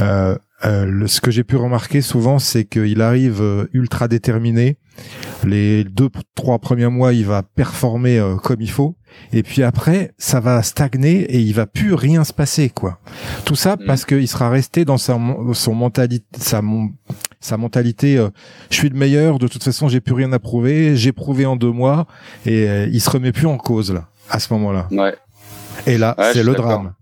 [0.00, 4.76] euh, euh, ce que j'ai pu remarquer souvent, c'est qu'il arrive euh, ultra déterminé.
[5.44, 8.96] Les deux, trois premiers mois, il va performer euh, comme il faut,
[9.32, 12.98] et puis après, ça va stagner et il va plus rien se passer, quoi.
[13.44, 13.86] Tout ça mm.
[13.86, 15.16] parce qu'il sera resté dans sa
[15.52, 16.60] son mentalité, sa
[17.40, 18.24] sa mentalité.
[18.70, 19.38] je suis le meilleur.
[19.38, 20.96] De toute façon, j'ai plus rien à prouver.
[20.96, 22.06] J'ai prouvé en deux mois,
[22.46, 24.88] et il se remet plus en cause là, à ce moment-là.
[24.90, 25.14] Ouais.
[25.86, 26.92] Et là, c'est le drame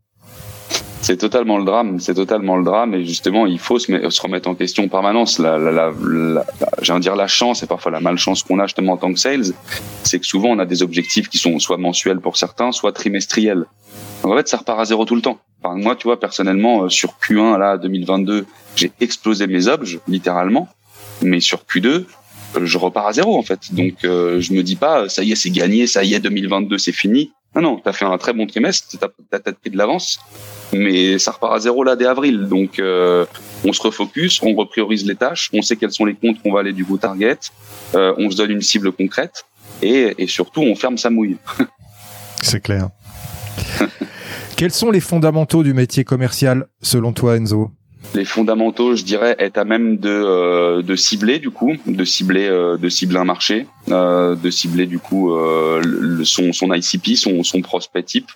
[1.07, 4.49] c'est totalement le drame, c'est totalement le drame et justement il faut se, se remettre
[4.49, 5.39] en question en permanence.
[5.39, 6.45] La, la, la, la
[6.83, 9.53] j'ai dire la chance et parfois la malchance qu'on a justement en tant que sales,
[10.03, 13.67] c'est que souvent on a des objectifs qui sont soit mensuels pour certains, soit trimestriels.
[14.25, 15.39] Donc en fait ça repart à zéro tout le temps.
[15.63, 20.69] Enfin, moi tu vois personnellement euh, sur Q1 là 2022 j'ai explosé mes objets littéralement,
[21.23, 22.05] mais sur Q2 euh,
[22.63, 23.73] je repars à zéro en fait.
[23.75, 26.79] Donc euh, je me dis pas ça y est c'est gagné, ça y est 2022
[26.79, 27.33] c'est fini.
[27.55, 30.19] Non non, t'as fait un très bon trimestre, t'as as, pris de l'avance
[30.73, 32.49] mais ça repart à zéro là dès avril.
[32.49, 33.27] Donc euh,
[33.65, 36.61] on se refocus, on repriorise les tâches, on sait quels sont les comptes qu'on va
[36.61, 37.39] aller du coup target,
[37.95, 39.45] euh, on se donne une cible concrète
[39.83, 41.37] et, et surtout on ferme sa mouille.
[42.43, 42.89] C'est clair.
[44.57, 47.71] quels sont les fondamentaux du métier commercial selon toi Enzo
[48.15, 52.47] les fondamentaux, je dirais, est à même de, euh, de cibler du coup, de cibler,
[52.47, 57.43] euh, de cibler un marché, euh, de cibler du coup le, son, son ICP, son,
[57.43, 58.31] son prospect type,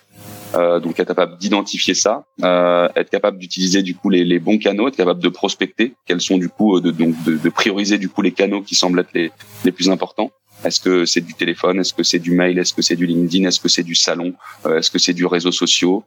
[0.53, 5.23] donc être capable d'identifier ça, être capable d'utiliser du coup les, bons canaux, être capable
[5.23, 8.61] de prospecter, quels sont du coup de, donc de, de, prioriser du coup les canaux
[8.61, 9.31] qui semblent être les,
[9.63, 10.31] les plus importants.
[10.63, 11.79] Est-ce que c'est du téléphone?
[11.79, 12.57] Est-ce que c'est du mail?
[12.59, 13.47] Est-ce que c'est du LinkedIn?
[13.47, 14.33] Est-ce que c'est du salon?
[14.65, 15.99] Euh, Est-ce que c'est du réseau social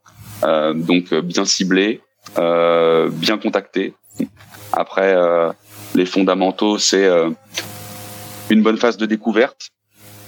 [0.45, 2.01] euh, Donc bien ciblé,
[2.37, 3.95] bien contacté.
[4.73, 5.17] Après,
[5.95, 7.09] les fondamentaux, c'est
[8.51, 9.71] une bonne phase de découverte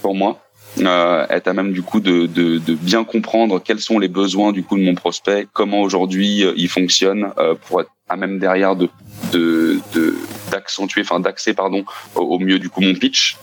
[0.02, 0.40] pour moi
[0.80, 4.52] euh, être à même du coup de, de, de, bien comprendre quels sont les besoins
[4.52, 8.38] du coup de mon prospect, comment aujourd'hui euh, il fonctionne, euh, pour être à même
[8.38, 8.90] derrière de
[10.50, 11.84] d'accentuer, enfin d'axer pardon
[12.14, 13.36] au, mieux du coup mon pitch.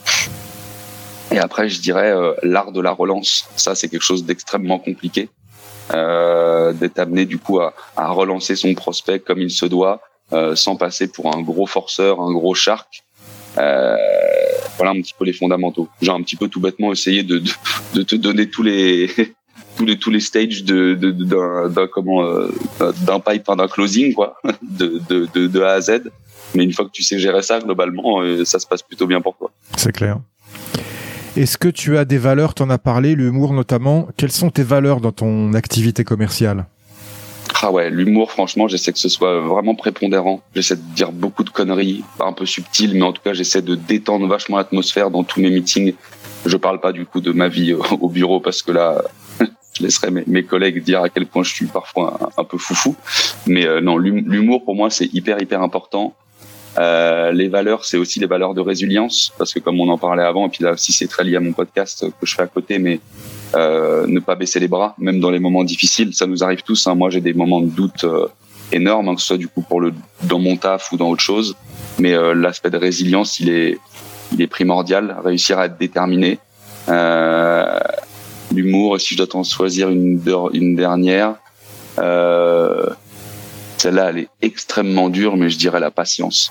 [1.30, 3.48] Et après, je dirais euh, l'art de la relance.
[3.56, 5.28] Ça, c'est quelque chose d'extrêmement compliqué.
[5.92, 10.00] Euh, d'être amené du coup à, à, relancer son prospect comme il se doit,
[10.32, 13.04] euh, sans passer pour un gros forceur, un gros shark.
[13.58, 13.96] Euh,
[14.76, 15.88] voilà un petit peu les fondamentaux.
[16.00, 17.50] J'ai un petit peu tout bêtement essayé de, de,
[17.94, 19.10] de te donner tous les
[19.76, 22.50] tous les tous les stages de d'un comment euh,
[23.06, 26.02] d'un pipe d'un closing quoi de, de, de, de A à Z
[26.54, 29.20] mais une fois que tu sais gérer ça globalement euh, ça se passe plutôt bien
[29.20, 30.18] pour toi c'est clair
[31.36, 34.06] est-ce que tu as des valeurs, t'en as parlé, l'humour notamment.
[34.16, 36.66] Quelles sont tes valeurs dans ton activité commerciale?
[37.62, 40.42] Ah ouais, l'humour, franchement, j'essaie que ce soit vraiment prépondérant.
[40.54, 43.74] J'essaie de dire beaucoup de conneries, un peu subtiles, mais en tout cas, j'essaie de
[43.74, 45.94] détendre vachement l'atmosphère dans tous mes meetings.
[46.46, 49.02] Je parle pas du coup de ma vie au bureau parce que là,
[49.40, 52.94] je laisserai mes, collègues dire à quel point je suis parfois un, peu foufou.
[53.46, 56.14] Mais euh, non, l'humour pour moi, c'est hyper hyper important.
[56.78, 60.24] Euh, les valeurs, c'est aussi les valeurs de résilience, parce que comme on en parlait
[60.24, 62.46] avant, et puis là aussi c'est très lié à mon podcast que je fais à
[62.46, 63.00] côté, mais
[63.54, 66.14] euh, ne pas baisser les bras, même dans les moments difficiles.
[66.14, 66.86] Ça nous arrive tous.
[66.86, 66.94] Hein.
[66.94, 68.26] Moi, j'ai des moments de doute euh,
[68.72, 69.92] énormes, hein, que ce soit du coup pour le
[70.24, 71.54] dans mon taf ou dans autre chose.
[71.98, 73.78] Mais euh, l'aspect de résilience, il est,
[74.32, 75.16] il est primordial.
[75.24, 76.38] Réussir à être déterminé.
[76.88, 77.78] Euh,
[78.52, 80.20] L'humour, si je dois en choisir une,
[80.52, 81.34] une dernière,
[83.84, 86.50] celle-là, elle est extrêmement dure, mais je dirais la patience.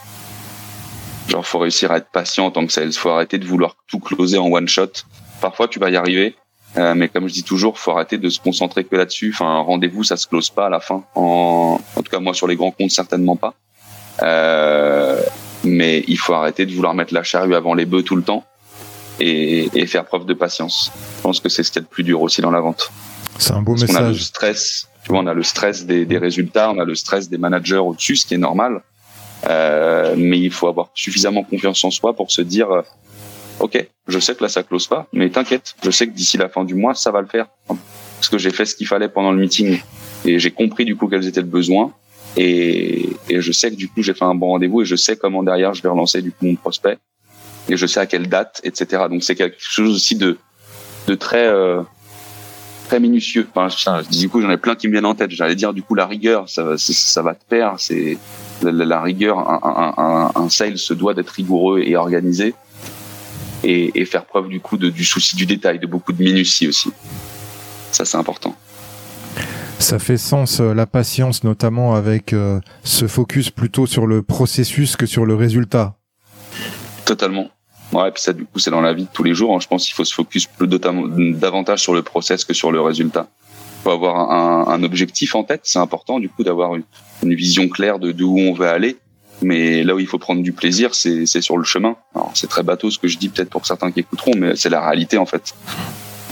[1.27, 2.93] Genre, faut réussir à être patient en tant que sales.
[2.93, 4.91] Faut arrêter de vouloir tout closer en one shot.
[5.41, 6.35] Parfois, tu vas y arriver,
[6.77, 9.31] euh, mais comme je dis toujours, faut arrêter de se concentrer que là-dessus.
[9.33, 11.05] Enfin, un rendez-vous, ça se close pas à la fin.
[11.15, 13.55] En, en tout cas, moi, sur les grands comptes, certainement pas.
[14.21, 15.19] Euh,
[15.63, 18.43] mais il faut arrêter de vouloir mettre la charrue avant les bœufs tout le temps
[19.19, 20.91] et, et faire preuve de patience.
[21.17, 22.91] Je pense que c'est ce qui est le plus dur aussi dans la vente.
[23.39, 23.89] C'est un beau message.
[23.89, 26.85] On a le stress, tu vois, on a le stress des, des résultats, on a
[26.85, 28.81] le stress des managers au-dessus, ce qui est normal.
[29.49, 32.69] Euh, mais il faut avoir suffisamment confiance en soi pour se dire
[33.59, 36.49] ok, je sais que là ça close pas, mais t'inquiète, je sais que d'ici la
[36.49, 39.31] fin du mois ça va le faire parce que j'ai fait ce qu'il fallait pendant
[39.31, 39.81] le meeting
[40.25, 41.91] et j'ai compris du coup quels étaient le besoin
[42.37, 45.17] et, et je sais que du coup j'ai fait un bon rendez-vous et je sais
[45.17, 46.97] comment derrière je vais relancer du coup mon prospect
[47.69, 49.03] et je sais à quelle date, etc.
[49.09, 50.37] Donc c'est quelque chose aussi de
[51.07, 51.81] de très euh,
[52.93, 53.47] très minutieux.
[53.55, 55.31] Enfin, du coup, j'en ai plein qui me viennent en tête.
[55.31, 57.79] J'allais dire, du coup, la rigueur, ça, ça, va te perdre.
[57.79, 58.19] C'est
[58.61, 59.39] la, rigueur.
[59.39, 62.53] Un, un, un, sale se doit d'être rigoureux et organisé
[63.63, 66.67] et, et, faire preuve du coup de, du souci du détail, de beaucoup de minutie
[66.67, 66.91] aussi.
[67.91, 68.55] Ça, c'est important.
[69.79, 74.97] Ça fait sens euh, la patience, notamment avec euh, ce focus plutôt sur le processus
[74.97, 75.95] que sur le résultat.
[77.05, 77.49] Totalement.
[77.93, 79.55] Ouais, puis ça, du coup, c'est dans la vie de tous les jours.
[79.55, 79.59] Hein.
[79.61, 83.27] Je pense qu'il faut se focus plus davantage sur le process que sur le résultat.
[83.79, 85.61] Il faut avoir un, objectif en tête.
[85.63, 86.83] C'est important, du coup, d'avoir une,
[87.21, 88.97] vision claire de d'où on veut aller.
[89.41, 91.95] Mais là où il faut prendre du plaisir, c'est sur le chemin.
[92.15, 94.69] Alors, c'est très bateau ce que je dis, peut-être pour certains qui écouteront, mais c'est
[94.69, 95.53] la réalité, en fait.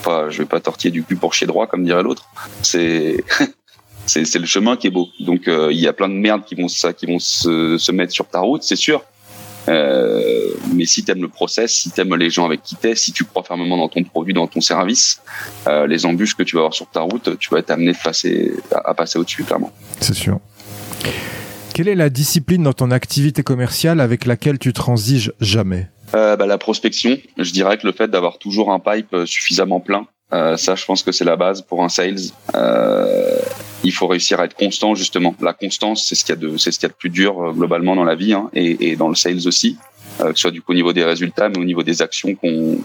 [0.04, 2.26] Pas, je vais pas tortiller du cul pour chier droit, comme dirait l'autre.
[2.64, 3.24] C'est,
[4.08, 5.10] c'est, le chemin qui est beau.
[5.20, 8.14] Donc, euh, il y a plein de merdes qui vont, ça, qui vont se mettre
[8.14, 9.04] sur ta route, c'est sûr.
[9.70, 12.96] Euh, mais si tu aimes le process, si tu aimes les gens avec qui t'es,
[12.96, 15.22] si tu crois fermement dans ton produit, dans ton service,
[15.68, 17.98] euh, les embûches que tu vas avoir sur ta route, tu vas être amené de
[18.04, 19.72] passer, à, passer au-dessus, clairement.
[20.00, 20.40] C'est sûr.
[21.74, 25.88] Quelle est la discipline dans ton activité commerciale avec laquelle tu transiges jamais?
[26.16, 27.18] Euh, bah, La prospection.
[27.38, 31.04] Je dirais que le fait d'avoir toujours un pipe suffisamment plein, euh, ça, je pense
[31.04, 32.32] que c'est la base pour un sales.
[32.56, 33.40] Euh,
[33.84, 35.36] il faut réussir à être constant justement.
[35.42, 37.10] La constance, c'est ce qu'il y a de, c'est ce qu'il y a de plus
[37.10, 39.78] dur euh, globalement dans la vie hein, et, et, dans le sales aussi,
[40.22, 42.36] euh, que ce soit du coup au niveau des résultats, mais au niveau des actions
[42.36, 42.80] qu'on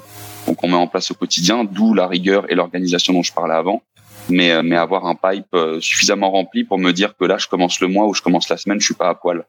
[0.54, 1.64] qu'on met en place au quotidien.
[1.64, 3.82] D'où la rigueur et l'organisation dont je parlais avant.
[4.28, 7.80] Mais euh, mais avoir un pipe suffisamment rempli pour me dire que là, je commence
[7.80, 9.44] le mois ou je commence la semaine, je suis pas à poil.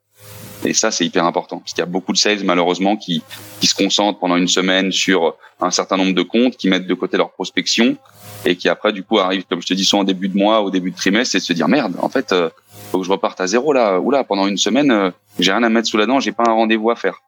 [0.65, 3.21] Et ça, c'est hyper important parce qu'il y a beaucoup de sales malheureusement qui
[3.59, 6.93] qui se concentrent pendant une semaine sur un certain nombre de comptes, qui mettent de
[6.93, 7.97] côté leur prospection
[8.45, 10.61] et qui après du coup arrive comme je te dis soit en début de mois
[10.61, 12.49] au début de trimestre et se dire merde en fait euh,
[12.91, 15.69] faut que je reparte à zéro là oula pendant une semaine euh, j'ai rien à
[15.69, 17.21] mettre sous la dent j'ai pas un rendez-vous à faire.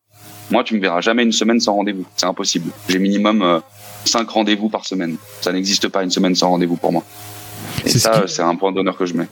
[0.52, 2.06] Moi tu me verras jamais une semaine sans rendez-vous.
[2.16, 2.72] C'est impossible.
[2.88, 3.60] J'ai minimum euh,
[4.06, 5.18] cinq rendez-vous par semaine.
[5.42, 7.04] Ça n'existe pas une semaine sans rendez-vous pour moi
[7.86, 9.28] et ça c'est un point d'honneur que je mets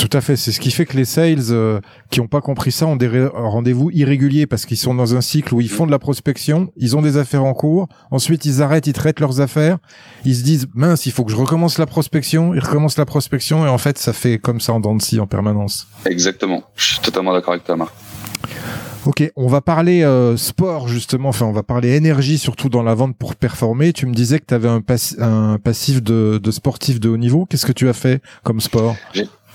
[0.00, 0.34] tout à fait.
[0.36, 1.78] C'est ce qui fait que les sales euh,
[2.10, 5.54] qui n'ont pas compris ça ont des rendez-vous irréguliers parce qu'ils sont dans un cycle
[5.54, 8.86] où ils font de la prospection, ils ont des affaires en cours, ensuite ils arrêtent,
[8.86, 9.76] ils traitent leurs affaires,
[10.24, 13.66] ils se disent mince, il faut que je recommence la prospection, ils recommencent la prospection
[13.66, 15.86] et en fait ça fait comme ça en dents de scie en permanence.
[16.06, 16.64] Exactement.
[16.76, 17.92] Je suis totalement d'accord avec toi, Marc.
[19.06, 22.94] Ok, on va parler euh, sport justement, enfin on va parler énergie surtout dans la
[22.94, 23.92] vente pour performer.
[23.92, 24.82] Tu me disais que tu avais un,
[25.18, 27.46] un passif de, de, sportif de haut niveau.
[27.46, 28.96] Qu'est-ce que tu as fait comme sport?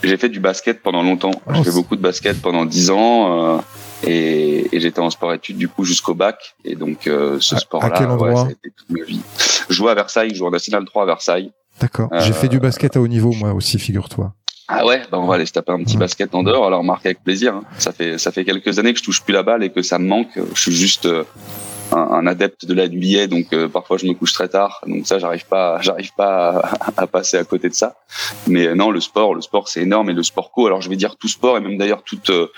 [0.03, 1.31] J'ai fait du basket pendant longtemps.
[1.47, 3.55] Oh, j'ai fait beaucoup de basket pendant dix ans.
[3.55, 3.61] Euh,
[4.03, 6.55] et, et j'étais en sport-études du coup jusqu'au bac.
[6.63, 9.21] Et donc euh, ce sport-là, ouais, ça a été toute ma vie.
[9.69, 11.51] Je jouais à Versailles, je jouais en National 3 à Versailles.
[11.79, 12.09] D'accord.
[12.19, 14.33] J'ai fait du basket à haut niveau moi aussi, figure-toi.
[14.67, 16.65] Ah ouais, bah on va aller se taper un petit basket en dehors.
[16.65, 17.55] Alors Marc avec plaisir.
[17.55, 17.63] Hein.
[17.77, 19.99] Ça fait ça fait quelques années que je touche plus la balle et que ça
[19.99, 20.39] me manque.
[20.53, 21.23] Je suis juste euh,
[21.91, 25.19] un, adepte de la NBA, donc euh, parfois je me couche très tard, donc ça
[25.19, 26.61] j'arrive pas, j'arrive pas
[26.97, 27.95] à, passer à côté de ça.
[28.47, 30.65] Mais euh, non, le sport, le sport c'est énorme et le sport co.
[30.67, 32.51] Alors je vais dire tout sport et même d'ailleurs toute euh,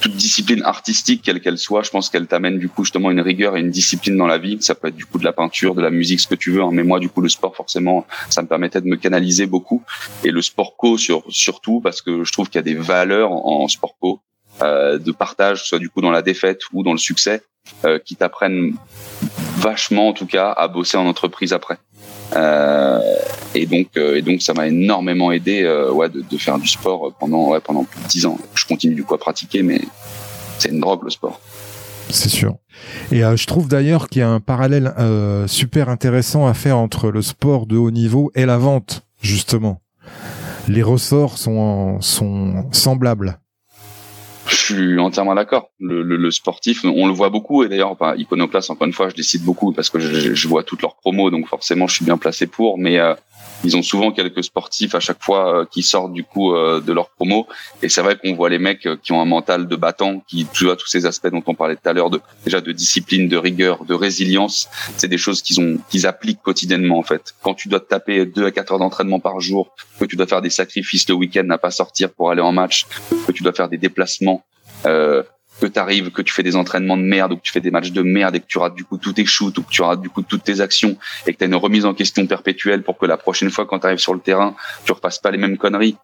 [0.00, 3.56] toute discipline artistique, quelle qu'elle soit, je pense qu'elle t'amène du coup justement une rigueur
[3.56, 4.58] et une discipline dans la vie.
[4.60, 6.62] Ça peut être du coup de la peinture, de la musique, ce que tu veux.
[6.62, 6.70] Hein.
[6.72, 9.82] Mais moi, du coup, le sport, forcément, ça me permettait de me canaliser beaucoup.
[10.24, 13.32] Et le sport co, sur, surtout, parce que je trouve qu'il y a des valeurs
[13.32, 14.20] en, sport co
[14.62, 17.42] euh, de partage, soit du coup dans la défaite ou dans le succès,
[17.84, 18.74] euh, qui t'apprennent
[19.58, 21.78] vachement en tout cas à bosser en entreprise après.
[22.36, 23.00] Euh,
[23.54, 26.68] et donc, euh, et donc, ça m'a énormément aidé, euh, ouais, de, de, faire du
[26.68, 28.38] sport pendant, ouais, pendant plus de dix ans.
[28.54, 29.80] Je continue du coup à pratiquer, mais
[30.58, 31.40] c'est une drogue le sport.
[32.10, 32.56] C'est sûr.
[33.10, 36.78] Et euh, je trouve d'ailleurs qu'il y a un parallèle euh, super intéressant à faire
[36.78, 39.82] entre le sport de haut niveau et la vente, justement.
[40.68, 43.38] Les ressorts sont, sont semblables.
[44.48, 45.70] Je suis entièrement d'accord.
[45.80, 49.08] Le, le, le, sportif, on le voit beaucoup, et d'ailleurs, bah, Iconoclast, encore une fois,
[49.08, 52.04] je décide beaucoup parce que je, je, vois toutes leurs promos, donc forcément, je suis
[52.04, 52.78] bien placé pour.
[52.78, 53.14] Mais euh,
[53.64, 56.92] ils ont souvent quelques sportifs à chaque fois euh, qui sortent du coup euh, de
[56.92, 57.46] leur promo,
[57.82, 60.64] et c'est vrai qu'on voit les mecs qui ont un mental de battant, qui tu
[60.64, 63.36] vois tous ces aspects dont on parlait tout à l'heure, de déjà de discipline, de
[63.36, 64.68] rigueur, de résilience.
[64.96, 67.34] C'est des choses qu'ils ont, qu'ils appliquent quotidiennement en fait.
[67.42, 70.42] Quand tu dois taper deux à quatre heures d'entraînement par jour, que tu dois faire
[70.42, 72.86] des sacrifices le week-end à pas sortir pour aller en match,
[73.26, 74.44] que tu dois faire des déplacements
[74.86, 75.22] euh,
[75.60, 77.70] que tu arrives, que tu fais des entraînements de merde ou que tu fais des
[77.70, 79.82] matchs de merde et que tu rates du coup tous tes shoots ou que tu
[79.82, 82.82] rates du coup toutes tes actions et que tu as une remise en question perpétuelle
[82.82, 85.38] pour que la prochaine fois quand tu arrives sur le terrain, tu repasses pas les
[85.38, 85.96] mêmes conneries.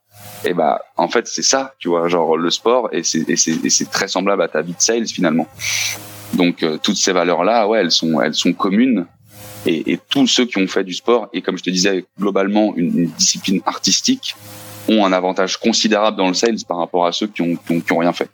[0.44, 4.42] Et bah en fait, c'est ça, tu vois, genre le sport et c'est très semblable
[4.42, 5.48] à ta vie de sales finalement.
[6.34, 9.06] Donc euh, toutes ces valeurs là, ouais, elles sont elles sont communes
[9.66, 12.74] et, et, tous ceux qui ont fait du sport et comme je te disais globalement
[12.76, 14.34] une, une discipline artistique
[14.88, 17.80] ont un avantage considérable dans le sales par rapport à ceux qui ont, qui ont,
[17.80, 18.28] qui ont rien fait.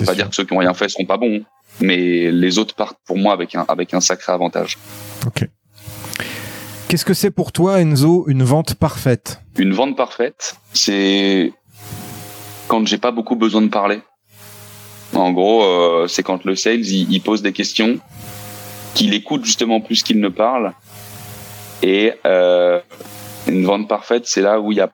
[0.00, 1.42] Veut pas dire que ceux qui ont rien fait seront pas bons,
[1.80, 4.78] mais les autres partent pour moi avec un avec un sacré avantage.
[5.26, 5.46] Ok.
[6.88, 9.40] Qu'est-ce que c'est pour toi, Enzo, une vente parfaite?
[9.56, 11.52] Une vente parfaite, c'est
[12.66, 14.00] quand j'ai pas beaucoup besoin de parler.
[15.14, 17.98] En gros, euh, c'est quand le sales il, pose des questions,
[18.94, 20.72] qu'il écoute justement plus qu'il ne parle.
[21.82, 22.80] Et euh,
[23.46, 24.90] une vente parfaite, c'est là où il y a,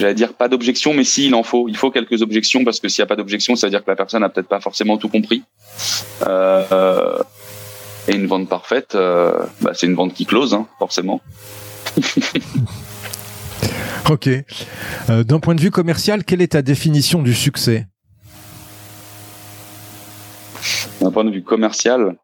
[0.00, 2.88] j'allais dire pas d'objection, mais si il en faut, il faut quelques objections parce que
[2.88, 4.96] s'il n'y a pas d'objection, ça veut dire que la personne n'a peut-être pas forcément
[4.96, 5.42] tout compris.
[6.26, 7.18] Euh,
[8.08, 11.20] et une vente parfaite, euh, bah, c'est une vente qui close, hein, forcément.
[14.10, 14.28] ok.
[15.10, 17.86] Euh, d'un point de vue commercial, quelle est ta définition du succès?
[21.00, 22.16] D'un point de vue commercial,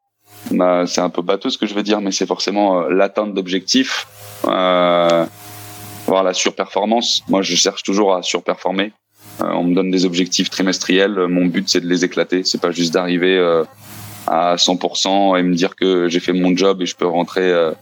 [0.51, 3.35] bah, c'est un peu bateau ce que je veux dire, mais c'est forcément euh, l'atteinte
[3.35, 4.07] d'objectifs,
[4.47, 5.27] euh,
[6.07, 7.23] voir la surperformance.
[7.29, 8.92] Moi, je cherche toujours à surperformer.
[9.42, 11.27] Euh, on me donne des objectifs trimestriels.
[11.29, 12.45] Mon but, c'est de les éclater.
[12.45, 13.64] C'est pas juste d'arriver euh,
[14.27, 17.73] à 100% et me dire que j'ai fait mon job et je peux rentrer, euh,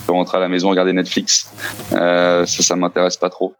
[0.00, 1.50] je peux rentrer à la maison regarder Netflix.
[1.90, 3.54] ça, ça m'intéresse pas trop.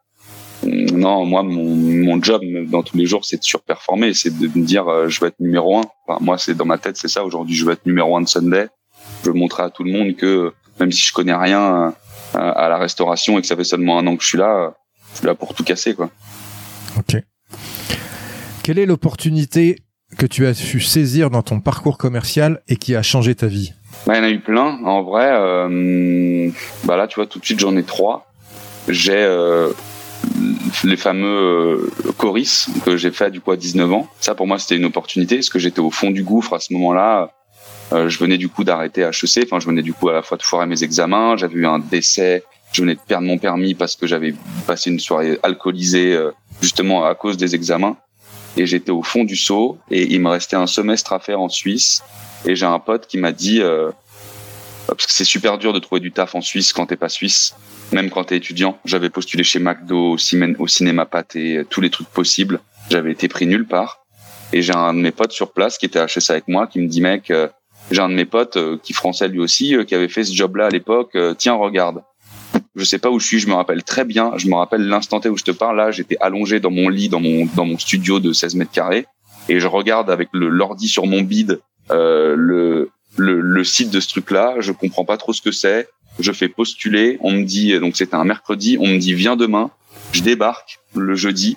[0.66, 4.64] Non, moi, mon, mon job dans tous les jours, c'est de surperformer, c'est de me
[4.64, 5.84] dire, euh, je veux être numéro un.
[6.06, 7.24] Enfin, moi, c'est dans ma tête, c'est ça.
[7.24, 8.68] Aujourd'hui, je veux être numéro un de Sunday.
[9.22, 11.90] Je veux montrer à tout le monde que même si je connais rien euh,
[12.36, 14.74] à la restauration et que ça fait seulement un an que je suis là,
[15.12, 16.10] je suis là pour tout casser, quoi.
[16.98, 17.16] Ok.
[18.62, 19.78] Quelle est l'opportunité
[20.18, 23.72] que tu as su saisir dans ton parcours commercial et qui a changé ta vie?
[24.06, 24.78] Bah, Il y en a eu plein.
[24.84, 26.50] En vrai, euh,
[26.84, 28.26] bah là, tu vois, tout de suite, j'en ai trois.
[28.88, 29.70] J'ai euh,
[30.84, 34.08] les fameux euh, choris que j'ai fait du coup à 19 ans.
[34.20, 36.72] Ça pour moi c'était une opportunité parce que j'étais au fond du gouffre à ce
[36.74, 37.30] moment-là.
[37.92, 40.36] Euh, je venais du coup d'arrêter HEC, enfin je venais du coup à la fois
[40.36, 43.94] de foirer mes examens, j'avais eu un décès, je venais de perdre mon permis parce
[43.94, 44.34] que j'avais
[44.66, 47.96] passé une soirée alcoolisée euh, justement à cause des examens
[48.56, 51.48] et j'étais au fond du seau et il me restait un semestre à faire en
[51.48, 52.02] Suisse
[52.44, 53.90] et j'ai un pote qui m'a dit euh,
[54.88, 57.54] parce que c'est super dur de trouver du taf en Suisse quand t'es pas suisse
[57.92, 58.78] même quand t'es étudiant.
[58.84, 62.60] J'avais postulé chez McDo, au, cinéma pâté, tous les trucs possibles.
[62.90, 64.04] J'avais été pris nulle part.
[64.52, 66.78] Et j'ai un de mes potes sur place qui était à HEC avec moi qui
[66.78, 67.48] me dit mec, euh,
[67.90, 70.34] j'ai un de mes potes euh, qui français lui aussi euh, qui avait fait ce
[70.34, 71.16] job-là à l'époque.
[71.38, 72.02] tiens regarde.
[72.74, 74.32] Je sais pas où je suis, je me rappelle très bien.
[74.36, 75.76] Je me rappelle l'instant où je te parle.
[75.78, 79.06] Là, j'étais allongé dans mon lit, dans mon dans mon studio de 16 mètres carrés,
[79.48, 84.08] et je regarde avec le l'ordi sur mon bide le, le le site de ce
[84.08, 84.56] truc-là.
[84.60, 88.14] Je comprends pas trop ce que c'est je fais postuler, on me dit, donc c'était
[88.14, 89.70] un mercredi, on me dit viens demain,
[90.12, 91.56] je débarque le jeudi.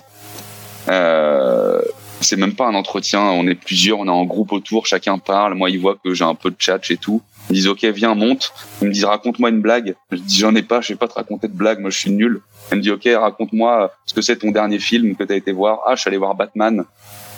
[0.89, 1.81] Euh,
[2.21, 5.55] c'est même pas un entretien, on est plusieurs, on est en groupe autour, chacun parle,
[5.55, 7.21] moi ils voient que j'ai un peu de chat et tout.
[7.49, 9.95] Ils disent ok viens monte, ils me disent raconte-moi une blague.
[10.11, 12.11] Je dis j'en ai pas, je vais pas te raconter de blague, moi je suis
[12.11, 12.41] nul.
[12.71, 15.79] Elle me dit ok raconte-moi ce que c'est ton dernier film que t'as été voir.
[15.85, 16.85] Ah je suis allé voir Batman.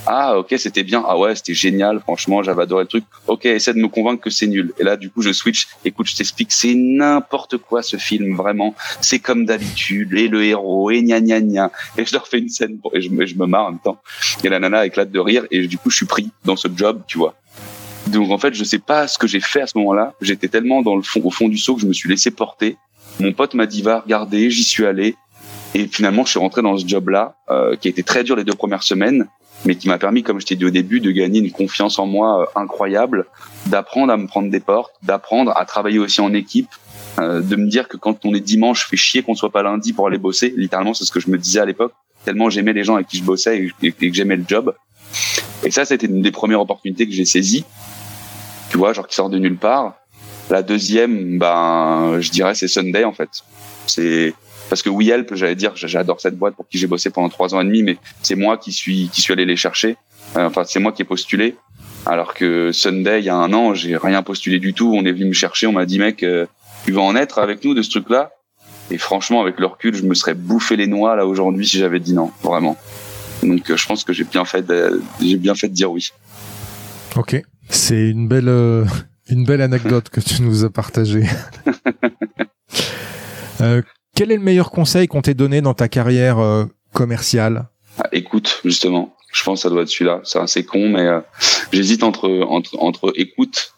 [0.08, 1.04] Ah, ok, c'était bien.
[1.08, 2.00] Ah ouais, c'était génial.
[2.00, 3.04] Franchement, j'avais adoré le truc.
[3.28, 4.74] Ok, essaie de me convaincre que c'est nul.
[4.80, 5.68] Et là, du coup, je switch.
[5.86, 8.74] Écoute, je t'explique, c'est n'importe quoi ce film, vraiment.
[9.00, 10.14] C'est comme d'habitude.
[10.14, 11.72] Et le héros, et gna gna gna.
[11.98, 14.02] Et je leur fais une scène et je, je me marre en même temps.
[14.44, 15.46] Et la nana éclate de rire.
[15.52, 17.36] Et du coup, je suis pris dans ce job, tu vois.
[18.08, 20.14] Donc en fait, je sais pas ce que j'ai fait à ce moment-là.
[20.22, 22.78] J'étais tellement dans le fond, au fond du seau que je me suis laissé porter.
[23.20, 24.50] Mon pote m'a dit va regarder.
[24.50, 25.16] J'y suis allé.
[25.76, 28.44] Et finalement, je suis rentré dans ce job-là, euh, qui a été très dur les
[28.44, 29.28] deux premières semaines
[29.66, 32.06] mais qui m'a permis, comme je t'ai dit au début, de gagner une confiance en
[32.06, 33.26] moi euh, incroyable,
[33.68, 36.70] d'apprendre à me prendre des portes, d'apprendre à travailler aussi en équipe,
[37.20, 39.94] euh, de me dire que quand on est dimanche, fait chier qu'on soit pas lundi
[39.94, 40.54] pour aller bosser.
[40.56, 41.94] Littéralement, c'est ce que je me disais à l'époque,
[42.26, 44.74] tellement j'aimais les gens avec qui je bossais et, que j'aimais le job.
[45.64, 47.66] Et ça, c'était une des premières opportunités que j'ai saisies.
[48.70, 49.96] Tu vois, genre qui sort de nulle part.
[50.50, 53.30] La deuxième, ben, je dirais, c'est Sunday en fait.
[53.86, 54.34] C'est
[54.72, 57.60] parce que WeHelp, j'allais dire, j'adore cette boîte pour qui j'ai bossé pendant trois ans
[57.60, 59.98] et demi, mais c'est moi qui suis qui suis allé les chercher.
[60.38, 61.58] Euh, enfin, c'est moi qui ai postulé.
[62.06, 64.94] Alors que Sunday, il y a un an, j'ai rien postulé du tout.
[64.96, 66.46] On est venu me chercher, on m'a dit mec, euh,
[66.86, 68.32] tu vas en être avec nous de ce truc-là?
[68.92, 72.00] Et franchement, avec le recul, je me serais bouffé les noix là aujourd'hui si j'avais
[72.00, 72.78] dit non, vraiment.
[73.44, 76.12] Donc, euh, je pense que j'ai bien fait, de, j'ai bien fait de dire oui.
[77.18, 77.36] Ok,
[77.68, 78.48] c'est une belle,
[79.28, 81.26] une belle anecdote que tu nous as partagée.
[83.60, 83.82] euh,
[84.22, 87.66] quel est le meilleur conseil qu'on t'ait donné dans ta carrière euh, commerciale
[87.98, 89.16] ah, Écoute, justement.
[89.34, 90.22] Je pense que ça doit être celui-là.
[90.24, 91.22] C'est assez con, mais euh,
[91.74, 93.74] j'hésite entre, entre, écoute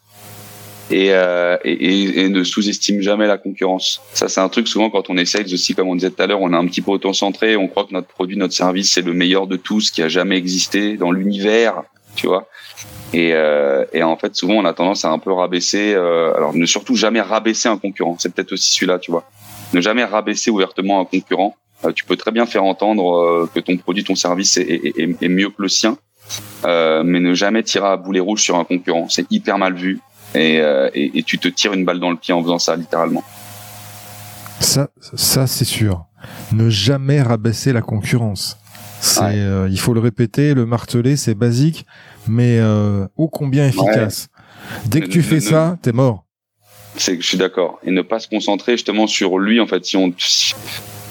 [0.92, 4.02] euh, et, et, ne sous-estime jamais la concurrence.
[4.12, 6.42] Ça, c'est un truc souvent quand on essaye aussi, comme on disait tout à l'heure,
[6.42, 9.14] on est un petit peu auto-centré, on croit que notre produit, notre service, c'est le
[9.14, 11.84] meilleur de tout, ce qui a jamais existé dans l'univers,
[12.16, 12.50] tu vois.
[13.14, 13.30] Et,
[13.94, 15.94] et, en fait, souvent, on a tendance à un peu rabaisser.
[15.94, 18.16] Alors, ne surtout jamais rabaisser un concurrent.
[18.18, 19.24] C'est peut-être aussi celui-là, tu vois
[19.74, 21.56] ne jamais rabaisser ouvertement un concurrent.
[21.84, 25.16] Euh, tu peux très bien faire entendre euh, que ton produit, ton service est, est,
[25.20, 25.98] est, mieux que le sien,
[26.64, 29.08] mais ne jamais tirer à boulet rouge sur un concurrent.
[29.08, 30.00] C'est hyper mal vu
[30.34, 30.56] et,
[30.94, 33.22] et, et tu te tires une balle dans le pied en faisant ça littéralement.
[34.60, 36.06] Ça, ça c'est sûr.
[36.52, 38.58] Ne jamais rabaisser la concurrence.
[39.00, 39.36] C'est,
[39.68, 41.84] il faut le répéter, le marteler, c'est basique,
[42.26, 44.28] mais euh, ô combien efficace.
[44.86, 46.23] Dès que tu fais ça, t'es mort.
[46.96, 47.78] C'est, je suis d'accord.
[47.84, 49.60] Et ne pas se concentrer justement sur lui.
[49.60, 50.12] En fait, si on,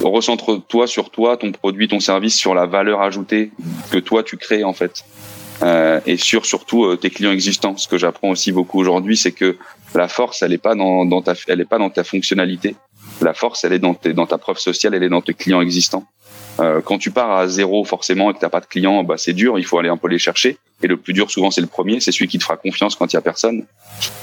[0.02, 3.52] recentre toi sur toi, ton produit, ton service, sur la valeur ajoutée
[3.92, 5.06] que toi tu crées en fait,
[5.62, 7.78] euh, et sur surtout euh, tes clients existants.
[7.78, 9.58] Ce que j'apprends aussi beaucoup aujourd'hui, c'est que
[9.96, 12.76] la force, elle est pas dans, dans ta, elle est pas dans ta fonctionnalité.
[13.22, 15.62] La force, elle est dans, tes, dans ta preuve sociale, elle est dans tes clients
[15.62, 16.06] existants.
[16.60, 19.34] Euh, quand tu pars à zéro forcément et que t'as pas de clients, bah c'est
[19.34, 19.58] dur.
[19.58, 20.58] Il faut aller un peu les chercher.
[20.84, 23.12] Et le plus dur souvent c'est le premier, c'est celui qui te fera confiance quand
[23.12, 23.66] il y a personne.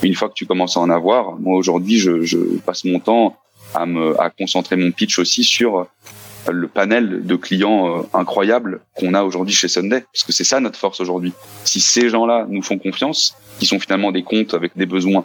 [0.03, 3.37] Une fois que tu commences à en avoir, moi aujourd'hui je, je passe mon temps
[3.75, 5.87] à me à concentrer mon pitch aussi sur
[6.49, 10.61] le panel de clients euh, incroyables qu'on a aujourd'hui chez Sunday, parce que c'est ça
[10.61, 11.33] notre force aujourd'hui.
[11.65, 15.25] Si ces gens-là nous font confiance, qui sont finalement des comptes avec des besoins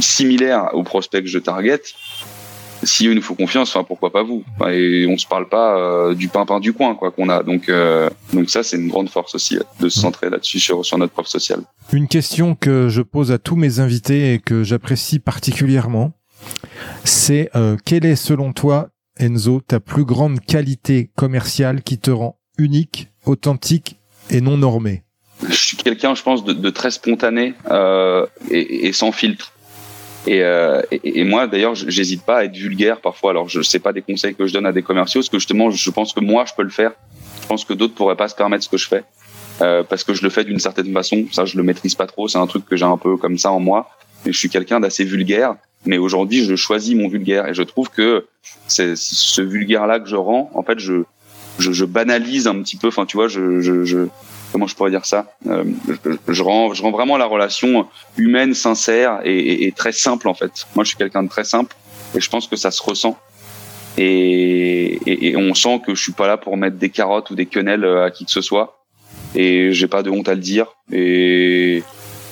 [0.00, 1.80] similaires aux prospects que je target,
[2.82, 4.44] si eux nous font confiance, enfin pourquoi pas vous?
[4.70, 7.42] Et on se parle pas euh, du pain-pain du coin quoi qu'on a.
[7.42, 10.98] Donc euh, donc ça c'est une grande force aussi de se centrer là-dessus sur sur
[10.98, 11.60] notre preuve sociale.
[11.92, 16.12] Une question que je pose à tous mes invités et que j'apprécie particulièrement,
[17.04, 22.38] c'est euh, quelle est selon toi Enzo ta plus grande qualité commerciale qui te rend
[22.58, 23.96] unique, authentique
[24.30, 25.02] et non normé?
[25.48, 27.54] Je suis quelqu'un, je pense, de, de très spontané
[28.50, 29.52] et, et sans filtre.
[30.28, 33.30] Euh, et, et, moi, d'ailleurs, j'hésite pas à être vulgaire parfois.
[33.30, 35.70] Alors, je sais pas des conseils que je donne à des commerciaux, parce que justement,
[35.70, 36.92] je pense que moi, je peux le faire.
[37.42, 39.04] Je pense que d'autres pourraient pas se permettre ce que je fais,
[39.62, 41.26] euh, parce que je le fais d'une certaine façon.
[41.32, 42.28] Ça, je le maîtrise pas trop.
[42.28, 43.88] C'est un truc que j'ai un peu comme ça en moi.
[44.26, 45.54] Et je suis quelqu'un d'assez vulgaire.
[45.86, 48.26] Mais aujourd'hui, je choisis mon vulgaire, et je trouve que
[48.66, 50.50] c'est ce vulgaire-là que je rends.
[50.54, 51.04] En fait, je,
[51.58, 52.88] je, je banalise un petit peu.
[52.88, 54.08] Enfin, tu vois, je, je, je
[54.52, 55.64] comment je pourrais dire ça euh,
[56.28, 57.86] je, rends, je rends vraiment la relation
[58.16, 60.66] humaine, sincère et, très simple en fait.
[60.74, 61.76] Moi, je suis quelqu'un de très simple
[62.14, 63.18] et je pense que ça se ressent.
[63.96, 67.84] Et, on sent que je suis pas là pour mettre des carottes ou des quenelles
[67.84, 68.84] à qui que ce soit.
[69.34, 70.66] Et j'ai pas de honte à le dire.
[70.92, 71.82] Et,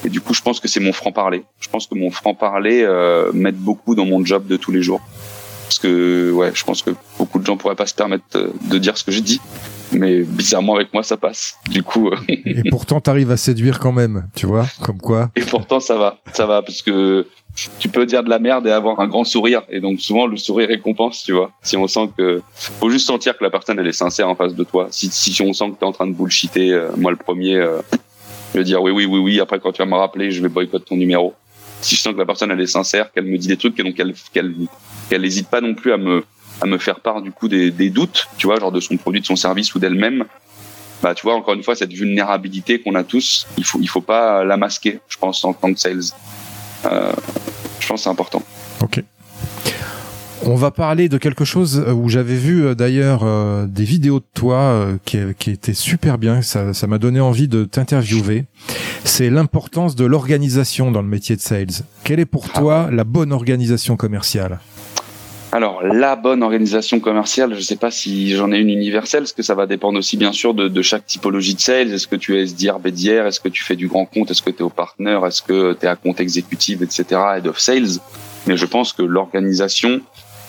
[0.04, 1.42] du coup, je pense que c'est mon franc parler.
[1.60, 4.82] Je pense que mon franc parler euh, m'aide beaucoup dans mon job de tous les
[4.82, 5.00] jours.
[5.64, 8.96] Parce que ouais, je pense que beaucoup de gens pourraient pas se permettre de dire
[8.96, 9.40] ce que je dis
[9.96, 11.56] mais bizarrement avec moi ça passe.
[11.68, 12.08] Du coup.
[12.08, 15.30] Euh, et pourtant t'arrives à séduire quand même, tu vois, comme quoi.
[15.36, 17.26] Et pourtant ça va, ça va parce que
[17.78, 20.36] tu peux dire de la merde et avoir un grand sourire et donc souvent le
[20.36, 21.50] sourire récompense, tu vois.
[21.62, 24.54] Si on sent que faut juste sentir que la personne elle est sincère en face
[24.54, 24.88] de toi.
[24.90, 27.80] Si si on sent que t'es en train de bullshiter, euh, moi le premier, euh,
[28.52, 29.40] je vais dire oui oui oui oui.
[29.40, 31.34] Après quand tu vas me rappeler, je vais boycotter ton numéro.
[31.80, 33.82] Si je sens que la personne elle est sincère, qu'elle me dit des trucs et
[33.82, 34.54] donc qu'elle qu'elle
[35.08, 36.24] qu'elle hésite pas non plus à me
[36.60, 39.20] à me faire part du coup des, des doutes, tu vois, genre de son produit,
[39.20, 40.24] de son service ou d'elle-même.
[41.02, 44.00] Bah, tu vois, encore une fois, cette vulnérabilité qu'on a tous, il faut, il faut
[44.00, 46.00] pas la masquer, je pense, en tant que sales.
[46.86, 47.12] Euh,
[47.80, 48.42] je pense que c'est important.
[48.82, 49.02] Ok.
[50.44, 54.26] On va parler de quelque chose où j'avais vu euh, d'ailleurs euh, des vidéos de
[54.34, 56.40] toi euh, qui, qui étaient super bien.
[56.42, 58.44] Ça, ça m'a donné envie de t'interviewer.
[59.02, 61.84] C'est l'importance de l'organisation dans le métier de sales.
[62.04, 64.60] Quelle est pour toi la bonne organisation commerciale?
[65.52, 69.32] Alors, la bonne organisation commerciale, je ne sais pas si j'en ai une universelle, parce
[69.32, 71.92] que ça va dépendre aussi bien sûr de, chaque typologie de sales.
[71.92, 74.30] Est-ce que tu es SDR, BDR Est-ce que tu fais du grand compte?
[74.30, 75.18] Est-ce que tu es au partner?
[75.24, 78.00] Est-ce que tu es à compte exécutif, etc., head of sales?
[78.46, 80.00] Mais je pense que l'organisation,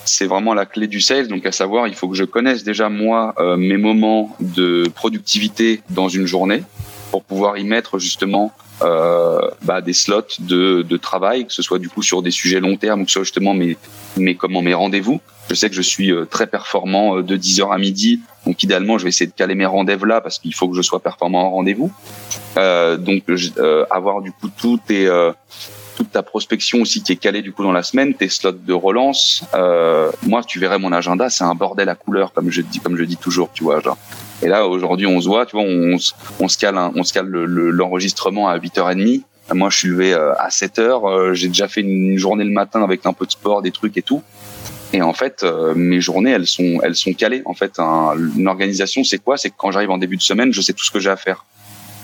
[0.04, 1.28] c'est vraiment la clé du sales.
[1.28, 5.80] Donc, à savoir, il faut que je connaisse déjà moi euh, mes moments de productivité
[5.90, 6.64] dans une journée
[7.10, 8.52] pour pouvoir y mettre justement
[8.82, 12.60] euh, bah, des slots de, de, travail, que ce soit du coup sur des sujets
[12.60, 13.76] long terme ou que ce soit justement mes,
[14.16, 15.20] mes, comment, mes rendez-vous.
[15.48, 18.98] Je sais que je suis euh, très performant euh, de 10h à midi, donc idéalement
[18.98, 21.46] je vais essayer de caler mes rendez-vous là parce qu'il faut que je sois performant
[21.46, 21.90] en rendez-vous.
[22.56, 25.08] Euh, donc euh, avoir du coup tout tes
[25.98, 28.72] toute ta prospection aussi qui est calée du coup dans la semaine, tes slots de
[28.72, 29.42] relance.
[29.54, 32.96] Euh, moi, tu verrais mon agenda, c'est un bordel à couleur comme je dis, comme
[32.96, 33.80] je dis toujours, tu vois.
[33.80, 33.98] Genre.
[34.42, 35.96] Et là, aujourd'hui, on se voit, tu vois, on,
[36.40, 39.22] on se cale, on se cale l'enregistrement le, à 8h30.
[39.54, 41.10] Moi, je suis levé euh, à 7h.
[41.10, 43.96] Euh, j'ai déjà fait une journée le matin avec un peu de sport, des trucs
[43.96, 44.22] et tout.
[44.92, 47.42] Et en fait, euh, mes journées, elles sont, elles sont calées.
[47.46, 49.36] En fait, un, une organisation, c'est quoi?
[49.36, 51.16] C'est que quand j'arrive en début de semaine, je sais tout ce que j'ai à
[51.16, 51.44] faire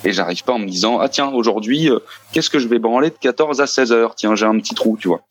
[0.04, 1.98] et j'arrive pas en me disant ah tiens aujourd'hui euh,
[2.32, 4.14] qu'est-ce que je vais branler de 14 à 16 heures?
[4.14, 5.22] Tiens j'ai un petit trou tu vois.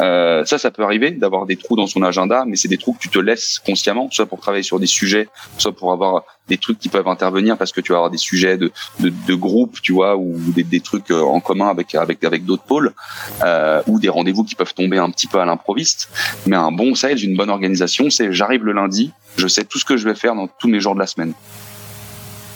[0.00, 2.92] Euh, ça ça peut arriver d'avoir des trous dans son agenda mais c'est des trous
[2.92, 5.28] que tu te laisses consciemment soit pour travailler sur des sujets
[5.58, 8.56] soit pour avoir des trucs qui peuvent intervenir parce que tu vas avoir des sujets
[8.56, 12.22] de, de, de groupe tu vois ou des, des trucs euh, en commun avec avec
[12.24, 12.92] avec d'autres pôles
[13.42, 16.08] euh, ou des rendez-vous qui peuvent tomber un petit peu à l'improviste.
[16.46, 19.84] Mais un bon sales une bonne organisation c'est j'arrive le lundi je sais tout ce
[19.84, 21.34] que je vais faire dans tous mes jours de la semaine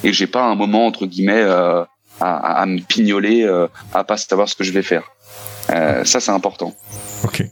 [0.04, 1.88] et j'ai pas un moment entre guillemets à,
[2.20, 3.44] à, me pignoler,
[3.92, 5.10] à pas savoir ce que je vais faire.
[5.68, 6.72] ça, c'est important.
[7.24, 7.44] Ok.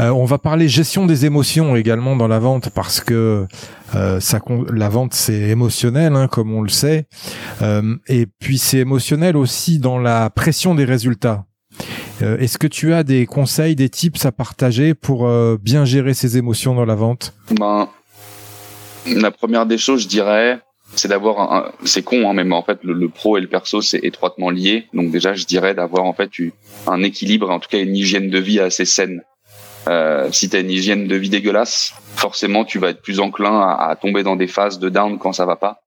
[0.00, 3.46] Euh, on va parler gestion des émotions également dans la vente parce que
[3.94, 4.40] euh, ça,
[4.72, 7.06] la vente c'est émotionnel, hein, comme on le sait,
[7.62, 11.44] euh, et puis c'est émotionnel aussi dans la pression des résultats.
[12.20, 15.28] Est-ce que tu as des conseils, des tips à partager pour
[15.58, 17.34] bien gérer ces émotions dans la vente?
[17.50, 17.88] Ben,
[19.04, 20.60] la première des choses, je dirais,
[20.96, 24.50] c'est d'avoir c'est con hein, mais en fait le, pro et le perso c'est étroitement
[24.50, 24.86] lié.
[24.92, 26.30] Donc déjà je dirais d'avoir en fait
[26.86, 29.22] un équilibre en tout cas une hygiène de vie assez saine.
[29.86, 33.60] Euh, si tu as une hygiène de vie dégueulasse, forcément tu vas être plus enclin
[33.60, 35.80] à, tomber dans des phases de down quand ça va pas.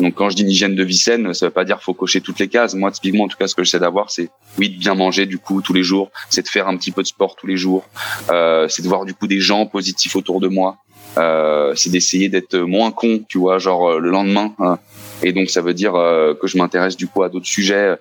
[0.00, 2.20] Donc quand je dis une hygiène de vie saine, ça veut pas dire faut cocher
[2.20, 2.74] toutes les cases.
[2.74, 5.26] Moi typiquement en tout cas ce que je sais d'avoir c'est oui de bien manger
[5.26, 7.56] du coup tous les jours, c'est de faire un petit peu de sport tous les
[7.56, 7.84] jours,
[8.30, 10.78] euh, c'est de voir du coup des gens positifs autour de moi,
[11.18, 14.54] euh, c'est d'essayer d'être moins con, tu vois, genre le lendemain.
[14.58, 14.78] Hein.
[15.22, 17.96] Et donc ça veut dire que je m'intéresse du coup à d'autres sujets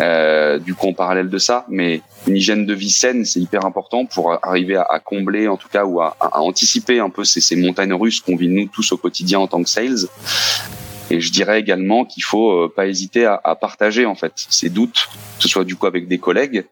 [0.00, 3.66] euh, du coup en parallèle de ça, mais une hygiène de vie saine, c'est hyper
[3.66, 7.56] important pour arriver à, combler, en tout cas, ou à, anticiper un peu ces, ces
[7.56, 10.06] montagnes russes qu'on vit nous tous au quotidien en tant que sales.
[11.10, 14.70] Et je dirais également qu'il faut euh, pas hésiter à, à, partager en fait ces
[14.70, 16.64] doutes, que ce soit du coup avec des collègues.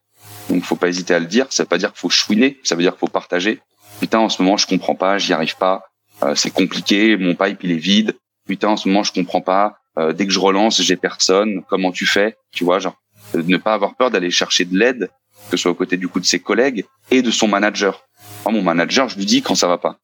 [0.49, 1.47] Donc faut pas hésiter à le dire.
[1.51, 3.61] Ça veut pas dire qu'il faut chouiner, ça veut dire qu'il faut partager.
[4.01, 5.83] Putain, en ce moment je comprends pas, j'y arrive pas,
[6.23, 8.17] euh, c'est compliqué, mon pipe il est vide.
[8.47, 9.77] Putain, en ce moment je comprends pas.
[10.15, 11.63] dès que je relance, j'ai personne.
[11.69, 12.37] Comment tu fais?
[12.53, 12.97] Tu vois, genre
[13.35, 15.11] ne pas avoir peur d'aller chercher de l'aide,
[15.51, 18.05] que ce soit aux côtés du coup de ses collègues et de son manager.
[18.47, 19.99] mon manager, je lui dis quand ça va pas.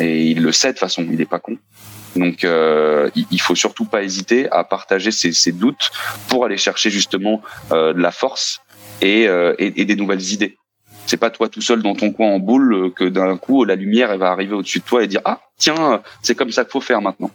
[0.00, 1.58] Et il le sait de toute façon, il est pas con.
[2.16, 5.90] Donc, euh, il faut surtout pas hésiter à partager ses, ses doutes
[6.28, 8.60] pour aller chercher justement euh, de la force
[9.00, 10.58] et, euh, et, des nouvelles idées.
[11.06, 14.10] C'est pas toi tout seul dans ton coin en boule que d'un coup la lumière
[14.12, 16.80] elle va arriver au-dessus de toi et dire ah tiens c'est comme ça qu'il faut
[16.80, 17.30] faire maintenant.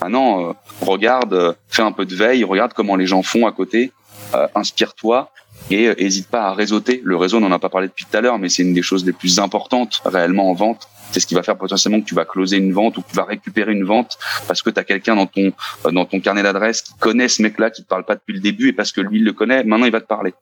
[0.00, 3.46] Ah non, euh, regarde, euh, fais un peu de veille, regarde comment les gens font
[3.46, 3.92] à côté
[4.34, 5.30] euh, inspire-toi
[5.70, 7.02] et n'hésite euh, pas à réseauter.
[7.04, 8.82] Le réseau, on n'en a pas parlé depuis tout à l'heure, mais c'est une des
[8.82, 10.88] choses les plus importantes réellement en vente.
[11.10, 13.16] C'est ce qui va faire potentiellement que tu vas closer une vente ou que tu
[13.16, 14.18] vas récupérer une vente
[14.48, 15.52] parce que tu as quelqu'un dans ton
[15.84, 18.40] euh, dans ton carnet d'adresse qui connaît ce mec-là, qui te parle pas depuis le
[18.40, 20.32] début et parce que lui il le connaît, maintenant il va te parler.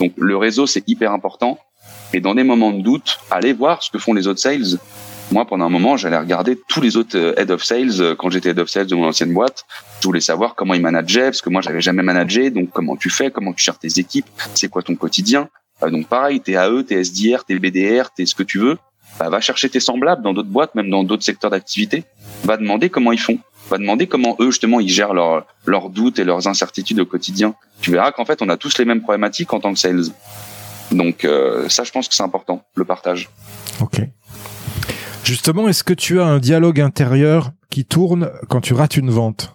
[0.00, 1.58] Donc le réseau c'est hyper important.
[2.14, 4.78] Et dans des moments de doute, allez voir ce que font les autres sales
[5.30, 8.30] moi, pendant un moment, j'allais regarder tous les autres euh, head of sales euh, quand
[8.30, 9.66] j'étais head of sales de mon ancienne boîte.
[10.00, 12.50] Je voulais savoir comment ils manageaient parce que moi, j'avais jamais managé.
[12.50, 15.50] Donc, comment tu fais, comment tu gères tes équipes, c'est quoi ton quotidien?
[15.82, 18.78] Euh, donc, pareil, t'es AE, t'es SDR, t'es BDR, t'es ce que tu veux.
[19.18, 22.04] Bah, va chercher tes semblables dans d'autres boîtes, même dans d'autres secteurs d'activité.
[22.44, 23.38] Va demander comment ils font.
[23.68, 27.54] Va demander comment eux, justement, ils gèrent leurs leurs doutes et leurs incertitudes au quotidien.
[27.82, 30.04] Tu verras qu'en fait, on a tous les mêmes problématiques en tant que sales.
[30.90, 31.26] Donc,
[31.68, 33.28] ça, je pense que c'est important, le partage.
[33.80, 34.00] Ok.
[35.24, 39.54] Justement, est-ce que tu as un dialogue intérieur qui tourne quand tu rates une vente?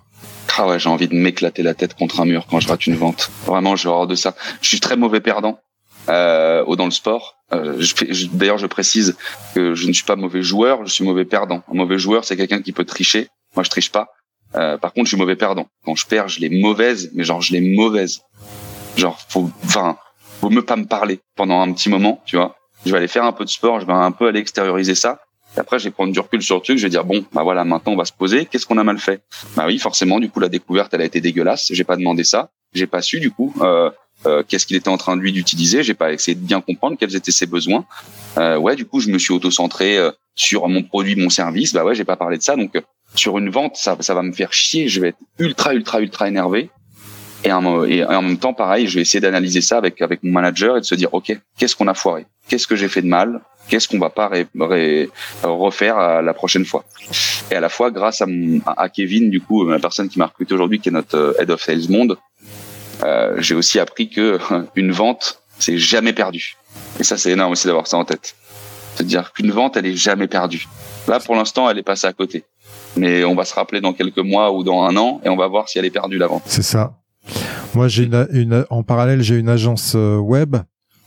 [0.56, 2.96] Ah ouais, j'ai envie de m'éclater la tête contre un mur quand je rate une
[2.96, 3.32] vente.
[3.46, 4.36] Vraiment, j'ai horreur de ça.
[4.62, 5.58] Je suis très mauvais perdant
[6.10, 7.38] euh, dans le sport.
[7.54, 7.84] Euh,
[8.34, 9.16] D'ailleurs, je précise
[9.56, 11.64] que je ne suis pas mauvais joueur, je suis mauvais perdant.
[11.72, 13.30] Un mauvais joueur, c'est quelqu'un qui peut tricher.
[13.56, 14.10] Moi, je triche pas.
[14.56, 15.66] Euh, par contre, je suis mauvais perdant.
[15.86, 18.20] Quand je perds, je l'ai mauvaise, mais genre, je l'ai mauvaise.
[18.96, 19.98] Genre, faut, enfin,
[20.44, 22.58] faut me pas me parler pendant un petit moment, tu vois.
[22.86, 25.22] Je vais aller faire un peu de sport, je vais un peu aller extérioriser ça.
[25.56, 26.78] Et après, je vais prendre du recul sur le truc.
[26.78, 28.46] Je vais dire bon, bah voilà, maintenant on va se poser.
[28.46, 29.22] Qu'est-ce qu'on a mal fait?
[29.56, 31.70] Bah oui, forcément, du coup, la découverte, elle a été dégueulasse.
[31.72, 32.50] J'ai pas demandé ça.
[32.74, 33.90] J'ai pas su du coup euh,
[34.26, 35.82] euh, qu'est-ce qu'il était en train de lui d'utiliser.
[35.82, 37.86] J'ai pas essayé de bien comprendre quels étaient ses besoins.
[38.38, 41.72] Euh, ouais, du coup, je me suis auto-centré euh, sur mon produit, mon service.
[41.72, 42.58] Bah ouais, j'ai pas parlé de ça.
[42.58, 42.82] Donc, euh,
[43.16, 44.90] sur une vente, ça, ça va me faire chier.
[44.90, 46.70] Je vais être ultra, ultra, ultra énervé.
[47.44, 50.80] Et en, même temps, pareil, je vais essayer d'analyser ça avec avec mon manager et
[50.80, 52.26] de se dire, ok, qu'est-ce qu'on a foiré?
[52.48, 53.42] Qu'est-ce que j'ai fait de mal?
[53.70, 54.30] Qu'est-ce qu'on va pas
[55.44, 56.86] refaire la prochaine fois?
[57.52, 58.28] Et à la fois, grâce à,
[58.78, 61.50] à Kevin, du coup, la personne qui m'a recruté aujourd'hui, qui est notre euh, head
[61.50, 62.18] of sales monde,
[63.04, 64.40] euh, j'ai aussi appris que
[64.76, 66.56] une vente, c'est jamais perdu.
[67.00, 68.36] Et ça, c'est énorme aussi d'avoir ça en tête.
[68.96, 70.68] C'est-à-dire qu'une vente, elle est jamais perdue.
[71.08, 72.44] Là, pour l'instant, elle est passée à côté.
[72.96, 75.48] Mais on va se rappeler dans quelques mois ou dans un an et on va
[75.48, 76.44] voir si elle est perdue la vente.
[76.46, 76.94] C'est ça.
[77.76, 80.58] Moi, j'ai une, une, en parallèle, j'ai une agence euh, web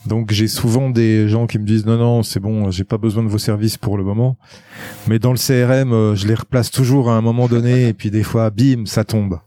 [0.06, 3.24] donc j'ai souvent des gens qui me disent non non c'est bon j'ai pas besoin
[3.24, 4.36] de vos services pour le moment.
[5.08, 8.10] Mais dans le CRM euh, je les replace toujours à un moment donné et puis
[8.10, 9.40] des fois bim ça tombe.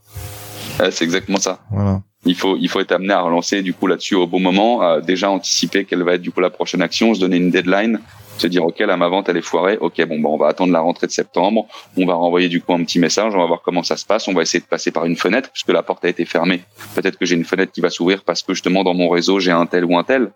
[0.91, 1.59] c'est exactement ça.
[1.71, 2.01] Voilà.
[2.25, 4.99] Il faut il faut être amené à relancer du coup là-dessus au bon moment, à
[4.99, 7.99] déjà anticiper quelle va être du coup la prochaine action, se donner une deadline,
[8.39, 10.73] se dire ok là ma vente elle est foirée, ok bon bah on va attendre
[10.73, 11.67] la rentrée de septembre,
[11.97, 14.27] on va renvoyer du coup un petit message, on va voir comment ça se passe,
[14.27, 16.61] on va essayer de passer par une fenêtre puisque la porte a été fermée.
[16.95, 19.51] Peut-être que j'ai une fenêtre qui va s'ouvrir parce que justement dans mon réseau j'ai
[19.51, 20.31] un tel ou un tel.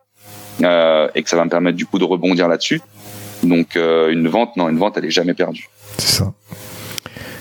[0.62, 2.82] Euh, et que ça va me permettre du coup de rebondir là-dessus.
[3.41, 5.68] Donc euh, une vente, non, une vente, elle est jamais perdue.
[5.97, 6.34] C'est ça.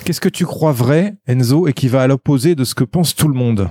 [0.04, 3.14] Qu'est-ce que tu crois vrai, Enzo, et qui va à l'opposé de ce que pense
[3.14, 3.70] tout le monde?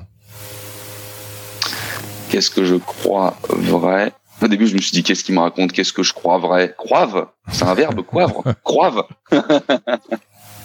[2.29, 4.13] Qu'est-ce que je crois vrai?
[4.41, 5.71] Au début, je me suis dit, qu'est-ce qu'il me raconte?
[5.71, 6.73] Qu'est-ce que je crois vrai?
[6.77, 7.27] Croive?
[7.51, 9.03] C'est un verbe, coivre Croive.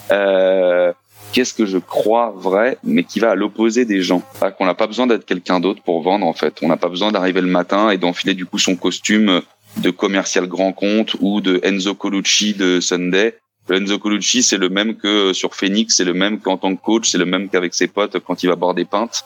[0.09, 0.93] Euh,
[1.33, 4.23] Qu'est-ce que je crois vrai, mais qui va à l'opposé des gens?
[4.57, 6.59] Qu'on n'a pas besoin d'être quelqu'un d'autre pour vendre, en fait.
[6.61, 9.41] On n'a pas besoin d'arriver le matin et d'enfiler du coup son costume
[9.77, 13.37] de commercial grand compte ou de Enzo Colucci de Sunday
[13.69, 17.09] Enzo Colucci, c'est le même que sur Phoenix, c'est le même qu'en tant que coach,
[17.09, 19.25] c'est le même qu'avec ses potes quand il va boire des pintes,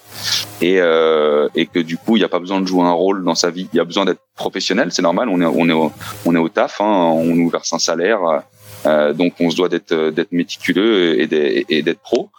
[0.61, 3.23] et, euh, et que du coup, il n'y a pas besoin de jouer un rôle
[3.23, 3.67] dans sa vie.
[3.73, 5.29] Il y a besoin d'être professionnel, c'est normal.
[5.29, 5.91] On est on est au,
[6.25, 8.19] on est au taf, hein, on nous verse un salaire,
[8.85, 12.29] euh, donc on se doit d'être d'être méticuleux et d'être pro.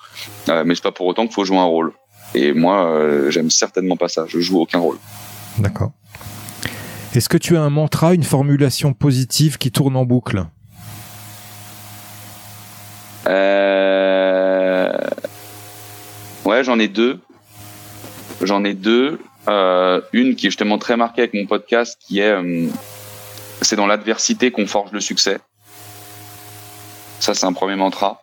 [0.49, 1.93] Euh, mais c'est pas pour autant qu'il faut jouer un rôle.
[2.35, 4.25] Et moi, euh, j'aime certainement pas ça.
[4.27, 4.97] Je joue aucun rôle.
[5.59, 5.93] D'accord.
[7.15, 10.47] Est-ce que tu as un mantra, une formulation positive qui tourne en boucle?
[13.29, 14.93] Euh...
[16.45, 17.21] Ouais, j'en ai deux.
[18.41, 19.21] J'en ai deux.
[19.49, 22.69] Euh, une qui est justement très marquée avec mon podcast, qui est euh,
[23.61, 25.39] c'est dans l'adversité qu'on forge le succès.
[27.19, 28.23] Ça, c'est un premier mantra.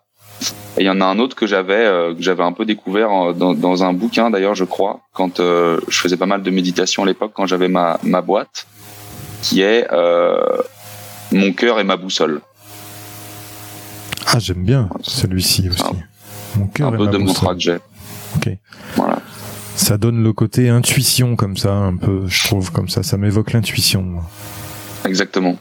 [0.77, 3.33] Et il y en a un autre que j'avais euh, que j'avais un peu découvert
[3.33, 7.03] dans, dans un bouquin d'ailleurs, je crois, quand euh, je faisais pas mal de méditation
[7.03, 8.67] à l'époque, quand j'avais ma, ma boîte,
[9.41, 9.87] qui est
[11.31, 12.41] mon cœur et ma boussole.
[14.31, 15.83] Ah, j'aime bien celui-ci aussi.
[16.55, 17.77] Mon cœur un peu de mon j'ai.
[18.35, 18.49] Ok.
[18.95, 19.19] Voilà.
[19.75, 23.01] Ça donne le côté intuition comme ça, un peu, je trouve, comme ça.
[23.01, 24.15] Ça m'évoque l'intuition.
[25.05, 25.57] Exactement.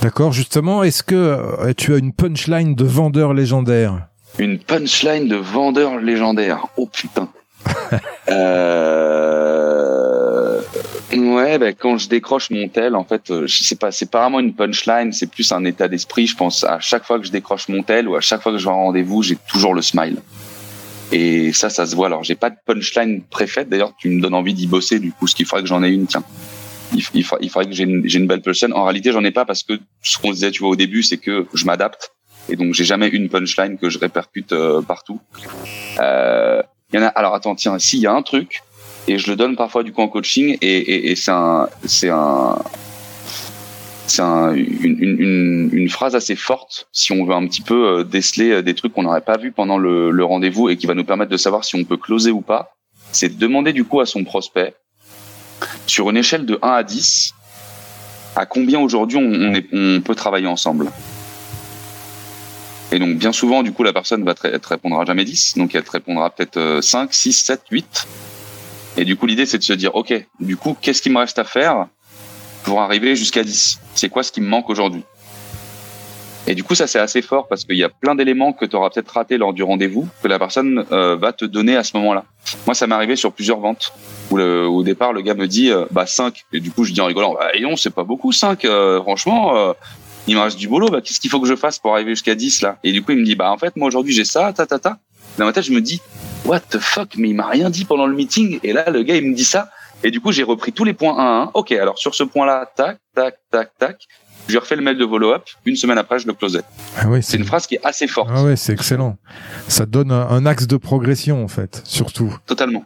[0.00, 4.08] D'accord, justement, est-ce que euh, tu as une punchline de vendeur légendaire?
[4.38, 7.28] Une punchline de vendeur légendaire Oh putain
[8.28, 9.03] euh...
[11.44, 14.40] Ouais, ben quand je décroche mon tel, en fait, euh, c'est pas c'est pas vraiment
[14.40, 16.26] une punchline, c'est plus un état d'esprit.
[16.26, 18.56] Je pense à chaque fois que je décroche mon tel ou à chaque fois que
[18.56, 20.22] je vais en rendez-vous, j'ai toujours le smile.
[21.12, 22.06] Et ça, ça se voit.
[22.06, 23.68] Alors, j'ai pas de punchline préfète.
[23.68, 24.98] D'ailleurs, tu me donnes envie d'y bosser.
[25.00, 26.06] Du coup, ce qu'il faudrait que j'en ai une.
[26.06, 26.24] Tiens,
[26.94, 28.72] il, faudrait que j'ai une, une, belle punchline.
[28.72, 31.18] En réalité, j'en ai pas parce que ce qu'on disait, tu vois, au début, c'est
[31.18, 32.14] que je m'adapte.
[32.48, 35.20] Et donc, j'ai jamais une punchline que je répercute euh, partout.
[36.00, 37.08] Euh, il y en a.
[37.08, 38.62] Alors, attends, tiens, s'il y a un truc
[39.06, 42.10] et je le donne parfois du coup en coaching et, et, et c'est un c'est
[42.10, 42.58] un
[44.06, 48.04] c'est un, une, une, une, phrase assez forte si on veut un petit peu euh,
[48.04, 50.94] déceler euh, des trucs qu'on n'aurait pas vu pendant le, le rendez-vous et qui va
[50.94, 52.76] nous permettre de savoir si on peut closer ou pas.
[53.12, 54.74] C'est demander du coup à son prospect
[55.86, 57.34] sur une échelle de 1 à 10
[58.36, 60.90] à combien aujourd'hui on, on, on peut travailler ensemble.
[62.92, 65.74] Et donc bien souvent du coup la personne va te, te répondra jamais 10, donc
[65.74, 68.06] elle te répondra peut-être 5, 6, 7, 8.
[68.96, 71.38] Et du coup, l'idée, c'est de se dire, OK, du coup, qu'est-ce qu'il me reste
[71.38, 71.86] à faire
[72.62, 75.02] pour arriver jusqu'à 10 C'est quoi ce qui me manque aujourd'hui?
[76.46, 78.76] Et du coup, ça, c'est assez fort parce qu'il y a plein d'éléments que tu
[78.76, 81.96] auras peut-être raté lors du rendez-vous que la personne euh, va te donner à ce
[81.96, 82.24] moment-là.
[82.66, 83.94] Moi, ça m'est arrivé sur plusieurs ventes
[84.30, 86.44] où le, au départ, le gars me dit, euh, bah 5.
[86.52, 88.64] Et du coup, je dis en rigolant, bah non, c'est pas beaucoup 5.
[88.66, 89.74] Euh, franchement,
[90.26, 90.88] il me reste du boulot.
[90.88, 92.76] Bah, qu'est-ce qu'il faut que je fasse pour arriver jusqu'à 10 là?
[92.84, 94.78] Et du coup, il me dit, bah en fait, moi aujourd'hui, j'ai ça, ta, ta,
[94.78, 94.98] ta.
[95.38, 96.02] Dans ma tête, je me dis,
[96.44, 98.60] what the fuck, mais il m'a rien dit pendant le meeting.
[98.62, 99.70] Et là, le gars, il me dit ça.
[100.02, 101.50] Et du coup, j'ai repris tous les points 1 à 1.
[101.54, 103.96] Ok, alors sur ce point-là, tac, tac, tac, tac.
[104.46, 105.44] Je lui refais le mail de follow-up.
[105.64, 106.60] Une semaine après, je le closais.
[106.98, 108.28] Ah oui, c'est une phrase qui est assez forte.
[108.30, 109.16] Ah ouais, c'est excellent.
[109.68, 112.36] Ça donne un, un, axe de progression, en fait, surtout.
[112.44, 112.84] Totalement.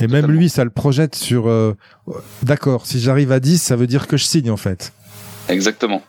[0.00, 0.28] Et Totalement.
[0.28, 1.48] même lui, ça le projette sur.
[1.48, 1.76] Euh,
[2.44, 4.92] D'accord, si j'arrive à 10, ça veut dire que je signe, en fait.
[5.48, 6.02] Exactement.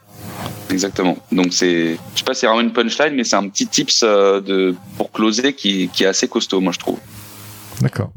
[0.70, 1.18] Exactement.
[1.32, 4.42] Donc c'est, je sais pas, c'est vraiment une punchline, mais c'est un petit tips euh,
[4.42, 7.00] de pour closer qui, qui est assez costaud, moi je trouve.
[7.82, 8.12] D'accord.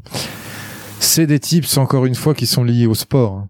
[0.99, 3.45] C'est des tips encore une fois qui sont liés au sport.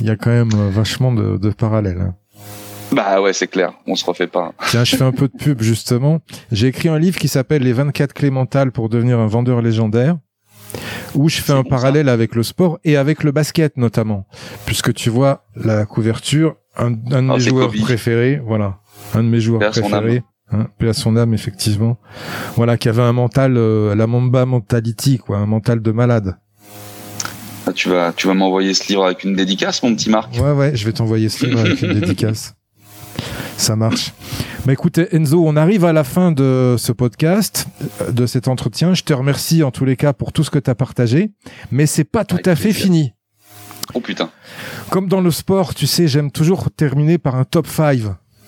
[0.00, 2.00] Il y a quand même euh, vachement de, de parallèles.
[2.00, 2.14] hein.
[2.92, 4.52] Bah ouais, c'est clair, on se refait pas.
[4.68, 6.20] Tiens, je fais un peu de pub justement.
[6.50, 10.18] J'ai écrit un livre qui s'appelle Les 24 clés mentales pour devenir un vendeur légendaire
[11.14, 14.26] où je fais un bon, parallèle avec le sport et avec le basket notamment,
[14.66, 17.80] puisque tu vois la couverture, un, un de Ah, mes joueurs Kobe.
[17.80, 18.78] préférés, voilà,
[19.14, 21.98] un de mes joueurs préférés, hein, à son âme effectivement,
[22.56, 26.36] voilà, qui avait un mental, euh, la Mamba mentality, quoi, un mental de malade.
[27.66, 30.34] Ah, tu vas, tu vas m'envoyer ce livre avec une dédicace, mon petit Marc.
[30.34, 32.54] Ouais, ouais, je vais t'envoyer ce livre avec une dédicace.
[33.56, 34.12] Ça marche.
[34.64, 37.66] Bah écoute Enzo, on arrive à la fin de ce podcast,
[38.10, 38.94] de cet entretien.
[38.94, 41.32] Je te remercie en tous les cas pour tout ce que tu as partagé,
[41.70, 43.12] mais c'est pas tout Avec à fait fini.
[43.94, 44.30] Oh putain.
[44.90, 48.00] Comme dans le sport, tu sais, j'aime toujours terminer par un top 5.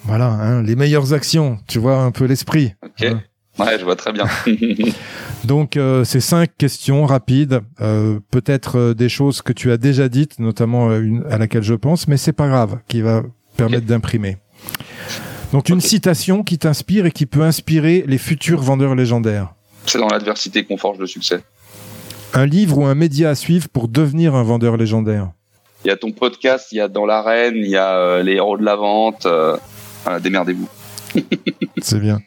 [0.05, 2.75] Voilà, hein, les meilleures actions, tu vois un peu l'esprit.
[2.83, 3.03] Ok.
[3.03, 3.23] Hein.
[3.59, 4.27] Ouais, je vois très bien.
[5.45, 10.09] Donc, euh, ces cinq questions rapides, euh, peut-être euh, des choses que tu as déjà
[10.09, 13.23] dites, notamment euh, une à laquelle je pense, mais c'est pas grave, qui va
[13.57, 14.39] permettre d'imprimer.
[15.53, 19.55] Donc une citation qui t'inspire et qui peut inspirer les futurs vendeurs légendaires.
[19.87, 21.45] C'est dans l'adversité qu'on forge le succès.
[22.37, 25.31] Un livre ou un média à suivre pour devenir un vendeur légendaire?
[25.85, 28.33] Il y a ton podcast, il y a Dans l'arène, il y a euh, les
[28.33, 29.25] héros de la vente.
[29.25, 29.57] Euh,
[30.21, 30.69] démerdez-vous.
[31.81, 32.19] C'est bien.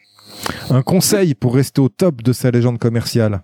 [0.70, 3.42] Un conseil pour rester au top de sa légende commerciale?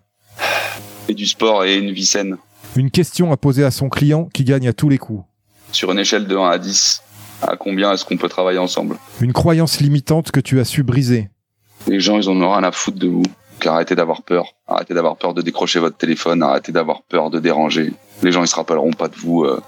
[1.06, 2.38] Et du sport et une vie saine.
[2.76, 5.22] Une question à poser à son client qui gagne à tous les coups.
[5.70, 7.02] Sur une échelle de 1 à 10,
[7.42, 8.96] à combien est-ce qu'on peut travailler ensemble?
[9.20, 11.28] Une croyance limitante que tu as su briser.
[11.88, 13.24] Les gens, ils en ont rien à foutre de vous.
[13.64, 14.54] Arrêtez d'avoir peur.
[14.66, 16.42] Arrêtez d'avoir peur de décrocher votre téléphone.
[16.42, 17.92] Arrêtez d'avoir peur de déranger.
[18.22, 19.60] Les gens, ils se rappelleront pas de vous euh,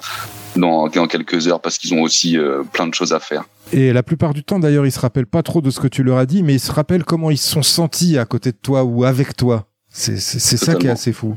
[0.56, 3.44] dans, quelques heures parce qu'ils ont aussi euh, plein de choses à faire.
[3.72, 6.02] Et la plupart du temps, d'ailleurs, ils se rappellent pas trop de ce que tu
[6.02, 8.58] leur as dit, mais ils se rappellent comment ils se sont sentis à côté de
[8.60, 9.66] toi ou avec toi.
[9.88, 11.36] C'est ça qui est assez fou.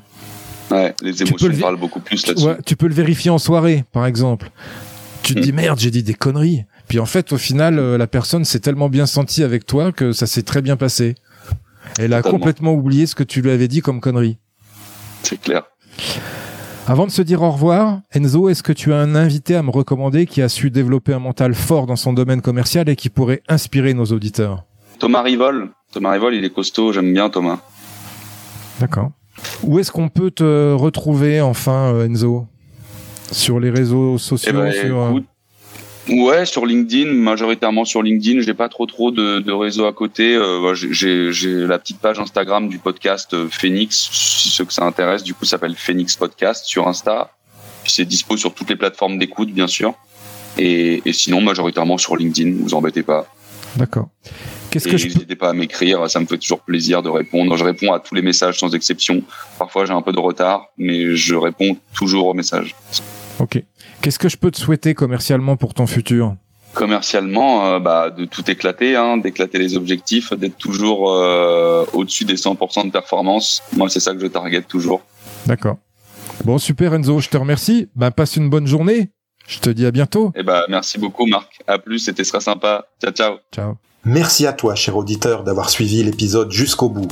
[0.69, 2.47] Ouais, les émotions parlent beaucoup plus là-dessus.
[2.65, 4.51] tu peux le vérifier en soirée, par exemple.
[5.23, 5.55] Tu te dis hmm.
[5.55, 6.65] merde, j'ai dit des conneries.
[6.87, 10.11] Puis en fait, au final, euh, la personne s'est tellement bien sentie avec toi que
[10.11, 11.15] ça s'est très bien passé.
[12.01, 14.37] Elle a complètement oublié ce que tu lui avais dit comme connerie.
[15.21, 15.63] C'est clair.
[16.87, 19.69] Avant de se dire au revoir, Enzo, est-ce que tu as un invité à me
[19.69, 23.43] recommander qui a su développer un mental fort dans son domaine commercial et qui pourrait
[23.49, 24.63] inspirer nos auditeurs?
[24.97, 25.71] Thomas Rivol.
[25.91, 27.59] Thomas Rivol, il est costaud, j'aime bien Thomas.
[28.79, 29.11] D'accord.
[29.63, 32.47] Où est-ce qu'on peut te retrouver enfin, euh, Enzo?
[33.31, 35.19] Sur les réseaux sociaux eh ben, euh,
[36.09, 38.41] Ouais, sur LinkedIn, majoritairement sur LinkedIn.
[38.41, 40.35] J'ai pas trop trop de, de réseaux à côté.
[40.35, 45.23] Euh, j'ai la petite page Instagram du podcast euh, Phoenix, si ceux que ça intéresse.
[45.23, 47.31] Du coup, ça s'appelle Phoenix Podcast sur Insta.
[47.85, 49.93] C'est dispo sur toutes les plateformes d'écoute, bien sûr.
[50.57, 52.57] Et, et, sinon, majoritairement sur LinkedIn.
[52.59, 53.27] Vous embêtez pas.
[53.75, 54.09] D'accord.
[54.71, 57.55] Qu'est-ce que je n'hésitez pas à m'écrire, ça me fait toujours plaisir de répondre.
[57.57, 59.23] Je réponds à tous les messages sans exception.
[59.57, 62.75] Parfois j'ai un peu de retard, mais je réponds toujours aux messages.
[63.39, 63.63] Ok.
[64.01, 66.35] Qu'est-ce que je peux te souhaiter commercialement pour ton futur?
[66.73, 72.35] Commercialement, euh, bah, de tout éclater, hein, d'éclater les objectifs, d'être toujours euh, au-dessus des
[72.35, 73.63] 100% de performance.
[73.75, 75.01] Moi, c'est ça que je target toujours.
[75.45, 75.77] D'accord.
[76.45, 77.89] Bon, super Enzo, je te remercie.
[77.95, 79.11] Ben, passe une bonne journée.
[79.47, 80.31] Je te dis à bientôt.
[80.35, 81.59] Eh ben, merci beaucoup Marc.
[81.67, 82.85] À plus, c'était très sympa.
[83.01, 83.37] Ciao, ciao.
[83.51, 83.73] Ciao.
[84.05, 87.09] Merci à toi, cher auditeur, d'avoir suivi l'épisode jusqu'au bout.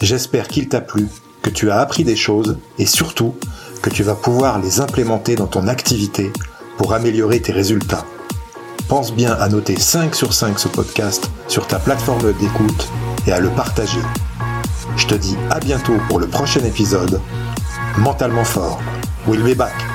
[0.00, 1.08] J'espère qu'il t'a plu,
[1.42, 3.34] que tu as appris des choses et surtout
[3.82, 6.32] que tu vas pouvoir les implémenter dans ton activité
[6.78, 8.06] pour améliorer tes résultats.
[8.88, 12.88] Pense bien à noter 5 sur 5 ce podcast sur ta plateforme d'écoute
[13.26, 14.00] et à le partager.
[14.96, 17.20] Je te dis à bientôt pour le prochain épisode.
[17.98, 18.80] Mentalement fort.
[19.26, 19.91] We'll be back.